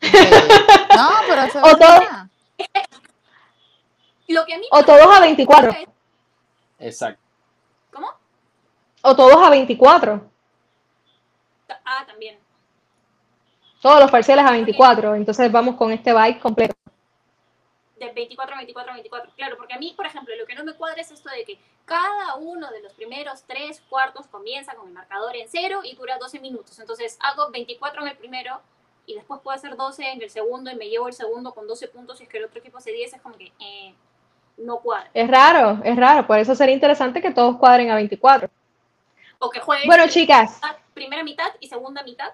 [0.96, 2.66] No, pero eso es.
[4.32, 5.72] Lo que a mí O todos a 24,
[6.78, 7.20] Exacto.
[7.92, 8.08] ¿Cómo?
[9.02, 10.30] o todos a 24,
[11.84, 12.38] Ah, también.
[13.80, 16.74] todos los parciales a 24, entonces vamos con este bike completo.
[17.96, 19.32] De 24 a 24 a 24.
[19.36, 21.58] Claro, porque a mí, por ejemplo, lo que no me cuadra es esto de que
[21.84, 26.16] cada uno de los primeros tres cuartos comienza con el marcador en cero y dura
[26.18, 26.78] 12 minutos.
[26.78, 28.60] Entonces hago 24 en el primero
[29.06, 31.88] y después puedo hacer 12 en el segundo y me llevo el segundo con 12
[31.88, 33.12] puntos y es que el otro equipo hace 10.
[33.14, 33.94] Es como que eh,
[34.64, 35.10] no cuadra.
[35.14, 38.48] Es raro, es raro, por eso sería interesante que todos cuadren a 24.
[39.38, 40.60] O que juegues Bueno, chicas,
[40.94, 42.30] primera mitad y segunda mitad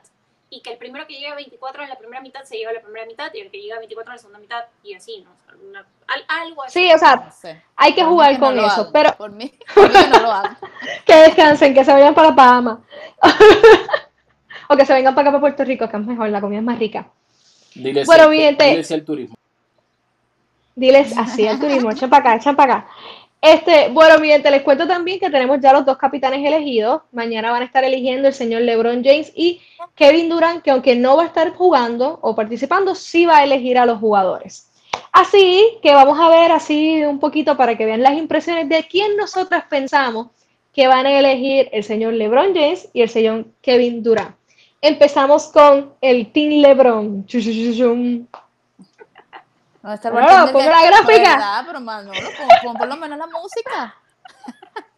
[0.49, 2.81] y que el primero que llegue a 24 en la primera mitad se lleva la
[2.81, 5.31] primera mitad y el que llega a 24 en la segunda mitad y así, ¿no?
[5.31, 6.81] O sea, una- al- algo así.
[6.81, 7.63] Sí, o sea, No sé.
[7.77, 8.93] hay que Por jugar con eso, hago.
[8.93, 10.57] pero Por mí, por mí que no lo hago.
[11.07, 12.79] que descansen, que se vayan para Bahamas.
[14.69, 16.65] o que se vengan para acá para Puerto Rico, que es mejor, la comida es
[16.65, 17.07] más rica.
[17.75, 18.65] Dile Bueno, mi gente.
[18.65, 19.36] dile al turismo.
[20.77, 22.89] Diles así al turismo, echan para acá, echan para acá.
[23.41, 27.03] Este, bueno, mi gente, les cuento también que tenemos ya los dos capitanes elegidos.
[27.13, 29.63] Mañana van a estar eligiendo el señor LeBron James y
[29.95, 33.79] Kevin Durant, que aunque no va a estar jugando o participando, sí va a elegir
[33.79, 34.71] a los jugadores.
[35.13, 39.17] Así que vamos a ver así un poquito para que vean las impresiones de quién
[39.17, 40.29] nosotras pensamos
[40.75, 44.37] que van a elegir el señor LeBron James y el señor Kevin Durant.
[44.83, 47.27] Empezamos con el Team LeBron.
[49.87, 50.11] ¿Dónde está
[50.53, 51.31] ponme que- la gráfica.
[51.37, 51.63] ¿Verdad?
[51.67, 53.95] Pero Manolo, pon, pon por lo menos la música.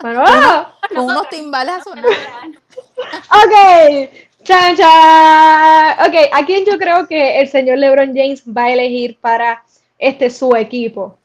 [0.02, 0.72] Manolo.
[0.88, 2.04] Con unos timbales a sonar.
[2.06, 4.10] Ok,
[4.44, 6.08] chan, chan.
[6.08, 9.62] Ok, ¿a quién yo creo que el señor LeBron James va a elegir para
[9.98, 11.18] este su equipo?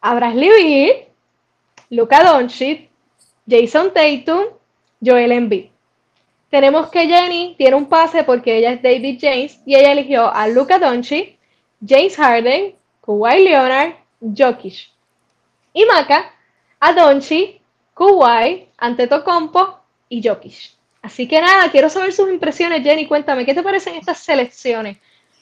[0.00, 1.04] A Bradley Beal,
[1.90, 2.88] Luka Doncic,
[3.48, 4.44] Jason Tatum,
[5.04, 5.66] Joel Embiid.
[6.50, 10.48] Tenemos que Jenny tiene un pase porque ella es David James y ella eligió a
[10.48, 11.36] Luka Doncic,
[11.86, 12.74] James Harden,
[13.08, 14.90] Kawhi Leonard, Jokic.
[15.72, 16.30] Y Maca
[16.78, 17.58] a Doncic,
[17.94, 19.78] Kawhi, Antetokounmpo
[20.10, 20.72] y Jokic.
[21.00, 23.06] Así que nada, quiero saber sus impresiones, Jenny.
[23.06, 24.98] Cuéntame, ¿qué te parecen estas selecciones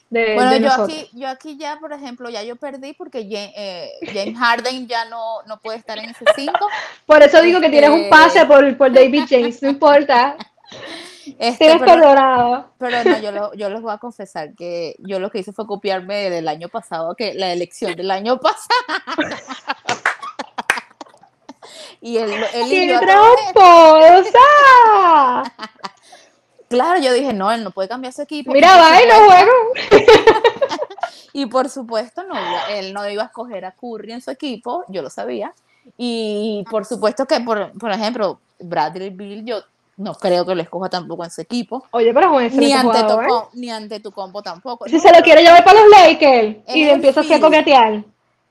[0.09, 3.91] de, Bueno, de yo aquí, yo aquí ya, por ejemplo, ya yo perdí porque eh,
[4.13, 6.53] James Harden ya no, no puede estar en ese 5.
[7.05, 10.37] Por eso digo que tienes un Este- pase por, por David James, no importa.
[11.39, 12.69] Este, Tienes pero, perdonado.
[12.77, 15.65] pero no, yo, lo- yo les voy a confesar que yo lo que hice fue
[15.67, 18.67] copiarme del año pasado, que la elección del año pasado.
[22.01, 24.39] y él, él ¡Qué tramposa!
[26.69, 28.51] Claro, yo dije, no, él no puede cambiar su equipo.
[28.51, 29.51] Mira, va y no juego.
[31.33, 32.35] Y por supuesto, no,
[32.71, 35.53] él no iba a escoger a Curry en su equipo, yo lo sabía.
[35.95, 39.59] Y por supuesto que, por, por ejemplo, Bradley Bill, yo
[39.97, 41.85] no creo que lo escoja tampoco en su equipo.
[41.91, 44.85] Oye, pero es un Ni ante, tu, com- ni ante tu compo tampoco.
[44.85, 48.03] Si No, se lo quiere llevar para los Lakers y le empieza así a coquetear.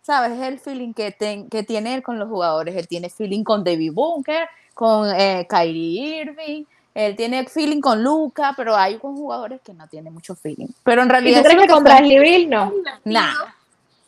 [0.03, 0.33] ¿Sabes?
[0.39, 2.77] Es el feeling que, ten- que tiene él con los jugadores.
[2.77, 6.65] Él tiene feeling con David Bunker, con eh, Kyrie Irving.
[6.95, 10.69] Él tiene feeling con Luca, pero hay con jugadores que no tienen mucho feeling.
[10.83, 11.43] Pero en ¿Y realidad.
[11.43, 12.73] tú eso crees es que con Bradley Bill no?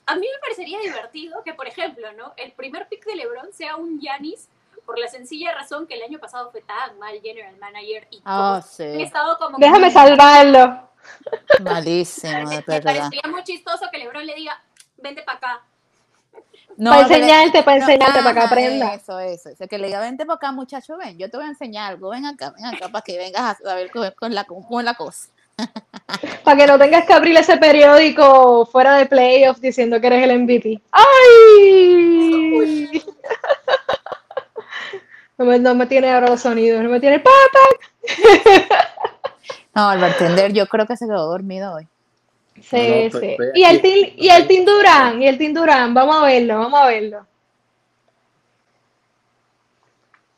[0.07, 2.33] A mí me parecería divertido que, por ejemplo, ¿no?
[2.37, 4.49] El primer pick de LeBron sea un Giannis
[4.89, 8.61] por la sencilla razón que el año pasado fue tan mal general manager y Ah,
[8.63, 8.85] como sí.
[8.85, 10.89] he estado como Déjame salvarlo.
[11.63, 14.59] Malísimo, me, parecería muy chistoso que LeBron le diga,
[14.97, 15.61] vente para acá.
[16.79, 18.95] No, para enseñarte, para no, enseñarte, para que aprenda.
[18.95, 19.51] Eso, eso.
[19.51, 21.93] O sea, que le diga, vente para acá, muchacho, ven, yo te voy a enseñar
[21.93, 24.87] algo, ven acá, ven acá, para que vengas a saber con, con la, cómo es
[24.87, 25.29] la cosa.
[26.45, 30.39] Para que no tengas que abrir ese periódico fuera de playoffs diciendo que eres el
[30.39, 30.81] MVP.
[30.93, 33.03] ¡Ay!
[35.39, 37.35] No me, no me tiene ahora los sonidos, no me tiene papa.
[39.75, 41.87] No, el bartender yo creo que se quedó dormido hoy.
[42.61, 43.37] Sí, No, no, sí.
[43.55, 43.81] Y el.
[43.81, 47.27] Team, y el Team Durán, y el Team Durán, vamos a verlo, vamos a verlo.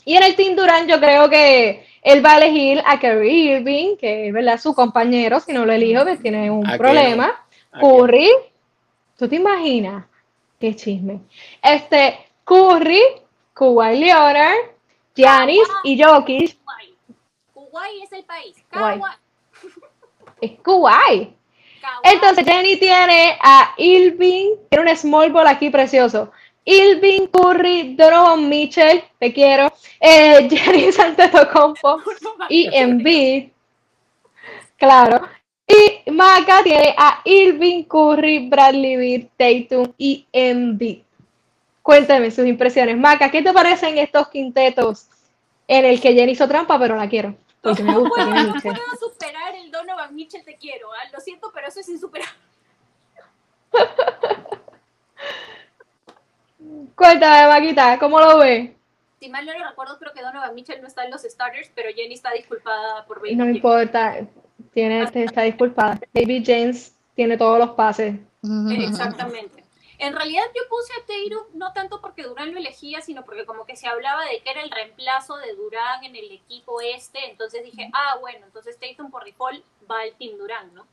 [0.05, 3.96] Y en el Team Durán yo creo que él va a elegir a Kyrie Irving,
[3.96, 4.59] que es ¿verdad?
[4.59, 7.46] su compañero, si no lo elijo, pues tiene un ¿A qué problema.
[7.80, 8.28] Curry,
[9.16, 10.05] ¿tú te imaginas?
[10.59, 11.20] Qué chisme.
[11.62, 13.01] Este, Curry,
[13.55, 14.57] Kawhi Leonard,
[15.15, 16.59] Giannis y Jokic.
[16.65, 16.95] Kuwait.
[17.53, 18.57] Kuwait es el país.
[18.71, 19.03] Kuwait.
[20.41, 20.59] Es.
[20.61, 21.41] Kuwait.
[22.03, 26.33] Entonces Jenny tiene a Irving, tiene un small ball aquí precioso.
[26.65, 32.01] Irving, Curry, Donovan Mitchell, te quiero, eh, Jenny Antetokounmpo
[32.49, 33.51] y Embiid,
[34.77, 35.27] claro.
[35.67, 41.03] Y Maca tiene a Irving, Curry, Bradley Beal, Tatum y Embiid.
[41.83, 42.97] Cuéntame sus impresiones.
[42.97, 45.09] Maca, ¿qué te parecen estos quintetos
[45.66, 47.35] en el que Jenny hizo trampa, pero la quiero?
[47.62, 48.24] Porque me No gusta.
[48.26, 50.89] no puedo superar el Donovan Mitchell, te quiero.
[50.93, 52.35] ah, Lo siento, pero eso es insuperable.
[56.95, 58.70] Cuéntame, Maquita, ¿cómo lo ves?
[59.18, 61.91] Si mal no lo recuerdo, creo que Donovan Mitchell no está en los starters, pero
[61.95, 64.16] Jenny está disculpada por No Baby importa,
[64.72, 65.99] tiene, está disculpada.
[66.12, 68.14] David James tiene todos los pases.
[68.14, 69.60] Eh, Exactamente.
[70.01, 73.66] En realidad yo puse a Tatum no tanto porque Durán lo elegía, sino porque como
[73.66, 77.62] que se hablaba de que era el reemplazo de Durán en el equipo este, entonces
[77.64, 80.86] dije, ah, bueno, entonces Tatum por default va al Team Durán, ¿no?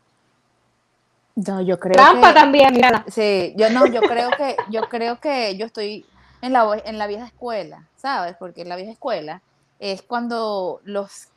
[1.35, 3.05] No, yo creo Trampa que, también, mira.
[3.07, 6.05] Sí, yo no, yo creo que, yo creo que yo estoy
[6.41, 8.35] en la, en la vieja escuela, ¿sabes?
[8.37, 9.41] Porque en la vieja escuela
[9.79, 11.29] es cuando los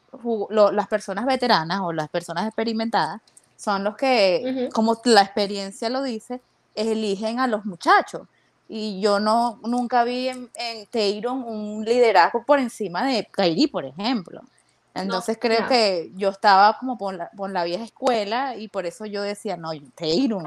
[0.50, 3.20] las personas veteranas o las personas experimentadas
[3.56, 6.40] son los que, como la experiencia lo dice,
[6.86, 8.22] eligen a los muchachos.
[8.68, 14.42] Y yo no nunca vi en, en un liderazgo por encima de Kairi, por ejemplo.
[14.94, 19.06] Entonces creo que yo estaba como por la, por la, vieja escuela y por eso
[19.06, 20.42] yo decía, no, Tatum,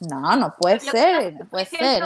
[0.00, 2.02] no, no, no puede ser, no puede ser.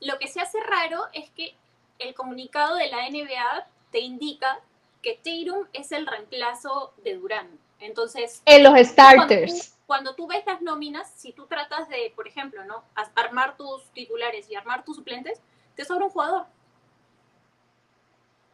[0.00, 1.54] Lo que se hace raro es que
[1.98, 4.58] el comunicado de la NBA te indica
[5.02, 7.48] que Tatum es el reemplazo de Durán.
[7.80, 9.74] Entonces, en los starters.
[9.90, 12.84] Cuando tú, ves las nóminas, si tú tratas de, por ejemplo, ¿no?
[13.16, 15.40] armar tus titulares y armar tus suplentes,
[15.74, 16.46] te sobra un jugador.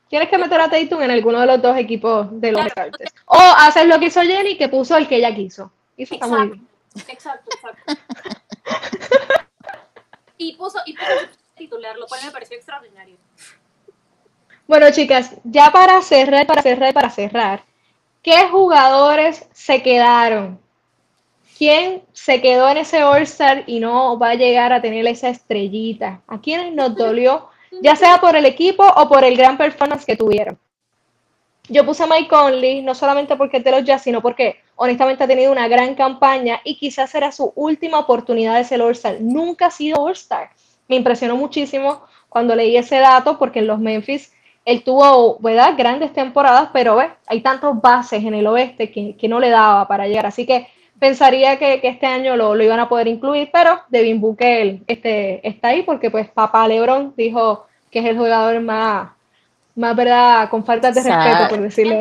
[0.08, 3.12] Tienes que meter a Tatum en alguno de los dos equipos de los starters.
[3.26, 5.70] O haces lo que hizo Jenny, que puso el que ella quiso.
[5.98, 6.68] Y eso exacto, está muy bien.
[7.06, 7.92] Exacto, exacto.
[10.38, 13.18] y puso, y puso el titular, lo cual me pareció extraordinario.
[14.66, 17.62] Bueno, chicas, ya para cerrar, para cerrar, para cerrar,
[18.22, 20.64] ¿qué jugadores se quedaron?
[21.56, 26.20] ¿Quién se quedó en ese All-Star y no va a llegar a tener esa estrellita?
[26.26, 27.48] ¿A quiénes nos dolió?
[27.80, 30.58] ya sea por el equipo o por el gran performance que tuvieron.
[31.68, 35.24] Yo puse a Mike Conley no solamente porque es de los Jazz, sino porque honestamente
[35.24, 39.16] ha tenido una gran campaña y quizás será su última oportunidad de ser All-Star.
[39.20, 40.50] Nunca ha sido All-Star.
[40.88, 44.32] Me impresionó muchísimo cuando leí ese dato porque en los Memphis
[44.64, 45.74] él tuvo ¿verdad?
[45.76, 50.06] grandes temporadas, pero hay tantos bases en el oeste que, que no le daba para
[50.06, 50.26] llegar.
[50.26, 50.68] Así que
[50.98, 55.82] pensaría que, este año lo, iban a poder incluir, pero Devin Booker este, está ahí
[55.82, 59.10] porque pues papá Lebron dijo que es el jugador más,
[59.74, 61.94] más verdad, con falta de respeto, por decirlo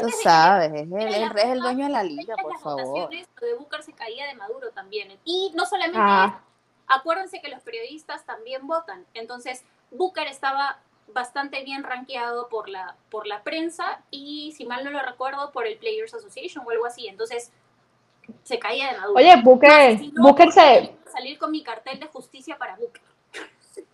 [0.00, 3.10] Tú sabes, es el, es el dueño de la liga, por favor.
[3.10, 5.08] de Booker se caía de Maduro también.
[5.24, 6.40] Y no solamente ah.
[6.86, 9.04] acuérdense que los periodistas también votan.
[9.14, 10.78] Entonces, Booker estaba
[11.12, 15.66] bastante bien rankeado por la, por la prensa y, si mal no lo recuerdo, por
[15.66, 17.08] el Players Association o algo así.
[17.08, 17.52] Entonces,
[18.42, 19.18] se caía de Maduro.
[19.18, 20.94] Oye, Booker, Booker se...
[21.12, 23.02] Salir con mi cartel de justicia para Booker.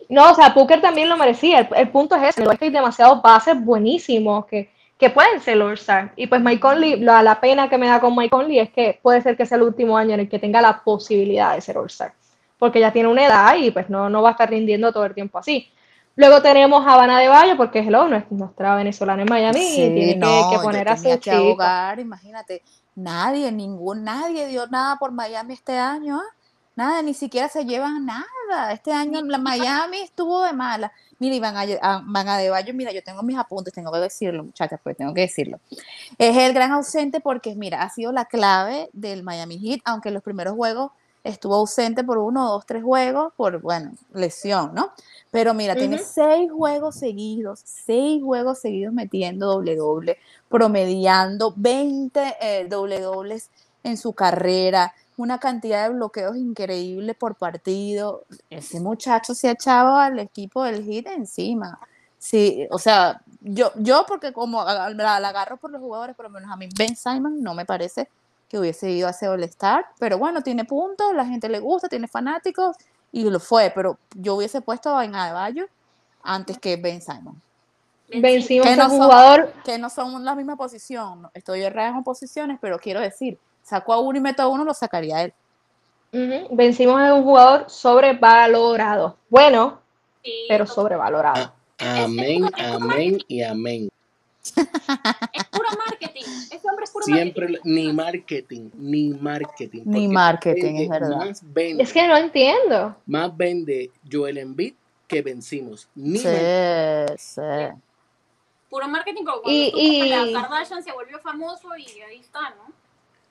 [0.09, 1.61] No, o sea, Booker también lo merecía.
[1.61, 6.13] El, punto es ese, hay demasiados bases buenísimos que, que pueden ser All-Star.
[6.17, 8.99] Y pues Mike Conley, la, la, pena que me da con Mike Conley es que
[9.03, 11.79] puede ser que sea el último año en el que tenga la posibilidad de ser
[11.79, 12.13] All-Star.
[12.59, 15.15] Porque ya tiene una edad y pues no, no va a estar rindiendo todo el
[15.15, 15.71] tiempo así.
[16.17, 20.15] Luego tenemos a Habana de Valle, porque hello, nuestra venezolana en Miami y tiene
[20.51, 22.63] que, poner a su que abogar, imagínate
[23.03, 26.35] Nadie, ningún, nadie dio nada por Miami este año, ¿ah?
[26.77, 28.73] Nada, ni siquiera se llevan nada.
[28.73, 30.93] Este año la Miami estuvo de mala.
[31.19, 34.45] Mira, y van a, van a de mira, yo tengo mis apuntes, tengo que decirlo,
[34.45, 35.61] muchachas, pues tengo que decirlo.
[36.17, 40.23] Es el gran ausente porque, mira, ha sido la clave del Miami Heat, aunque los
[40.23, 40.93] primeros juegos
[41.25, 44.93] estuvo ausente por uno, dos, tres juegos, por, bueno, lesión, ¿no?
[45.31, 50.19] Pero mira, tiene seis juegos seguidos, seis juegos seguidos metiendo doble doble,
[50.49, 53.51] promediando 20 eh, doble dobles
[53.85, 58.25] en su carrera, una cantidad de bloqueos increíbles por partido.
[58.49, 61.79] Ese muchacho se ha echado al equipo del Hit encima.
[62.19, 66.51] Sí, o sea, yo, yo porque como la, agarro por los jugadores, por lo menos
[66.51, 68.09] a mí Ben Simon no me parece
[68.51, 72.09] que hubiese ido a ese All-Star, pero bueno, tiene puntos, la gente le gusta, tiene
[72.09, 72.77] fanáticos
[73.13, 75.67] y lo fue, pero yo hubiese puesto a Ben Adebayo
[76.25, 77.41] antes que Ben Simon.
[78.09, 82.59] Ben Simon es un jugador que no son la misma posición, estoy errada en posiciones,
[82.61, 85.35] pero quiero decir, saco a uno y meto a uno, lo sacaría a él.
[86.51, 89.17] Ben Simon es un jugador sobrevalorado.
[89.29, 89.81] Bueno,
[90.49, 91.53] pero sobrevalorado.
[91.79, 93.89] amén, amén y amén.
[94.43, 96.25] Es puro marketing.
[96.51, 99.83] Ese hombre es puro Siempre, ni marketing, ni marketing.
[99.85, 101.29] Ni marketing, es verdad.
[101.79, 102.97] es que no entiendo.
[103.07, 104.75] Más vende Joel Embiid
[105.07, 105.89] que vencimos.
[105.95, 106.29] Ni sí,
[107.17, 107.41] sí.
[108.69, 112.73] Puro marketing, como cuando y, la Kardashian se volvió famoso y ahí está, ¿no?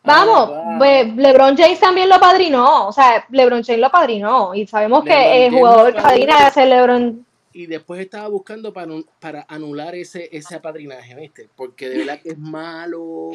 [0.04, 5.04] Vamos, ah, LeBron James también lo padrinó, o sea, LeBron James lo padrinó y sabemos
[5.04, 9.95] que el jugador que padrina es el LeBron y después estaba buscando para, para anular
[9.95, 11.50] ese, ese apadrinaje, ¿viste?
[11.56, 13.32] Porque de verdad que es malo.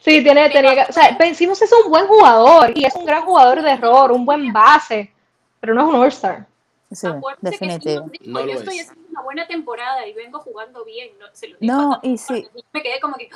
[0.00, 0.90] Sí, tiene, tenía que.
[0.90, 4.24] O sea, Vencimos es un buen jugador y es un gran jugador de error, un
[4.24, 5.12] buen base,
[5.60, 6.46] pero no es un All-Star.
[6.90, 7.08] Sí,
[7.40, 8.10] definitivo.
[8.20, 11.10] yo estoy haciendo una buena temporada y vengo jugando bien.
[11.18, 12.46] No, se lo no y sí.
[12.72, 13.30] Me quedé como que.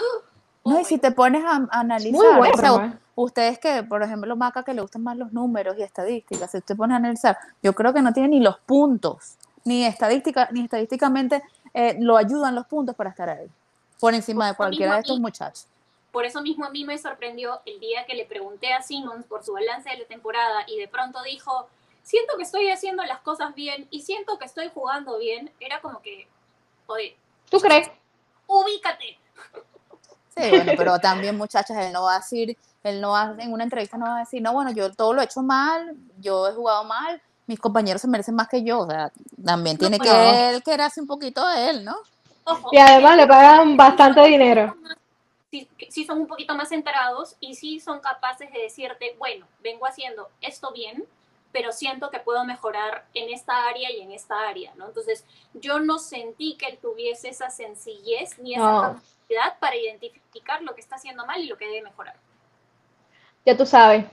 [0.66, 4.82] No, y si te pones a, analizar, bueno, ustedes que, por ejemplo, Maca, que le
[4.82, 8.12] gustan más los números y estadísticas, si usted pone a analizar, yo creo que no
[8.12, 11.42] tiene ni los puntos, ni estadística, ni estadísticamente
[11.72, 13.46] eh, lo ayudan los puntos para estar ahí,
[14.00, 15.66] por encima de cualquiera de estos muchachos.
[16.12, 19.44] Por eso mismo a mí me sorprendió el día que le pregunté a Simmons por
[19.44, 21.68] su balance de la temporada y de pronto dijo,
[22.02, 25.50] siento que estoy haciendo las cosas bien y siento que estoy jugando bien.
[25.60, 26.26] Era como que,
[26.86, 27.16] oye.
[27.50, 27.90] ¿Tú crees?
[28.46, 29.18] ubícate.
[30.36, 33.64] Sí, bueno, pero también muchachas, él no va a decir, él no va, en una
[33.64, 36.52] entrevista no va a decir, no, bueno, yo todo lo he hecho mal, yo he
[36.52, 39.10] jugado mal, mis compañeros se merecen más que yo, o sea,
[39.44, 41.96] también tiene que él quererse un poquito de él, ¿no?
[42.70, 44.76] y además le pagan bastante dinero.
[45.88, 50.28] Si, son un poquito más enterados y si son capaces de decirte, bueno, vengo haciendo
[50.42, 51.04] esto bien,
[51.50, 54.86] pero siento que puedo mejorar en esta área y en esta área, ¿no?
[54.86, 55.24] Entonces,
[55.54, 59.00] yo no sentí que él tuviese esa sencillez ni esa
[59.58, 62.14] para identificar lo que está haciendo mal y lo que debe mejorar.
[63.44, 64.04] Ya tú sabes,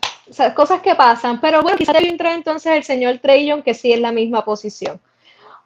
[0.55, 3.99] cosas que pasan, pero bueno, quizás debe entrar entonces el señor Treyon, que sí es
[3.99, 4.99] la misma posición.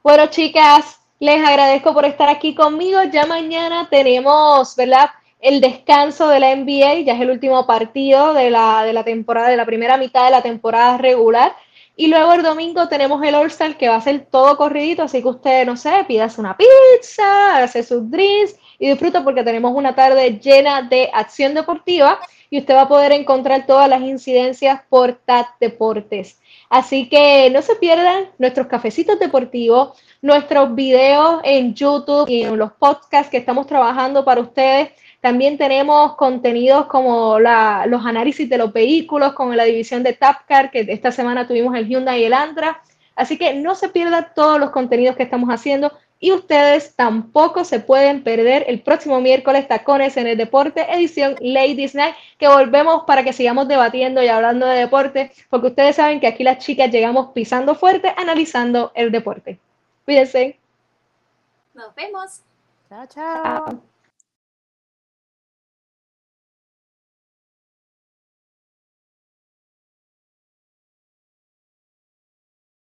[0.02, 3.02] Bueno, chicas, les agradezco por estar aquí conmigo.
[3.12, 5.10] Ya mañana tenemos, ¿verdad?
[5.40, 9.48] El descanso de la NBA, ya es el último partido de la, de la temporada,
[9.48, 11.54] de la primera mitad de la temporada regular.
[11.94, 15.28] Y luego el domingo tenemos el All-Star que va a ser todo corridito, así que
[15.28, 20.38] usted, no sé, pidas una pizza, hace sus drinks y disfruta porque tenemos una tarde
[20.38, 22.18] llena de acción deportiva
[22.50, 26.40] y usted va a poder encontrar todas las incidencias por TAT Deportes.
[26.70, 32.72] Así que no se pierdan nuestros cafecitos deportivos, nuestros videos en YouTube y en los
[32.72, 39.32] podcasts que estamos trabajando para ustedes también tenemos contenidos como los análisis de los vehículos
[39.32, 42.80] con la división de Tapcar, que esta semana tuvimos el Hyundai y el Antra.
[43.16, 47.80] Así que no se pierdan todos los contenidos que estamos haciendo y ustedes tampoco se
[47.80, 53.22] pueden perder el próximo miércoles Tacones en el Deporte, edición Ladies Night, que volvemos para
[53.22, 57.32] que sigamos debatiendo y hablando de deporte, porque ustedes saben que aquí las chicas llegamos
[57.32, 59.58] pisando fuerte, analizando el deporte.
[60.04, 60.58] Cuídense.
[61.74, 62.40] Nos vemos.
[62.88, 63.06] chao.
[63.06, 63.82] chao.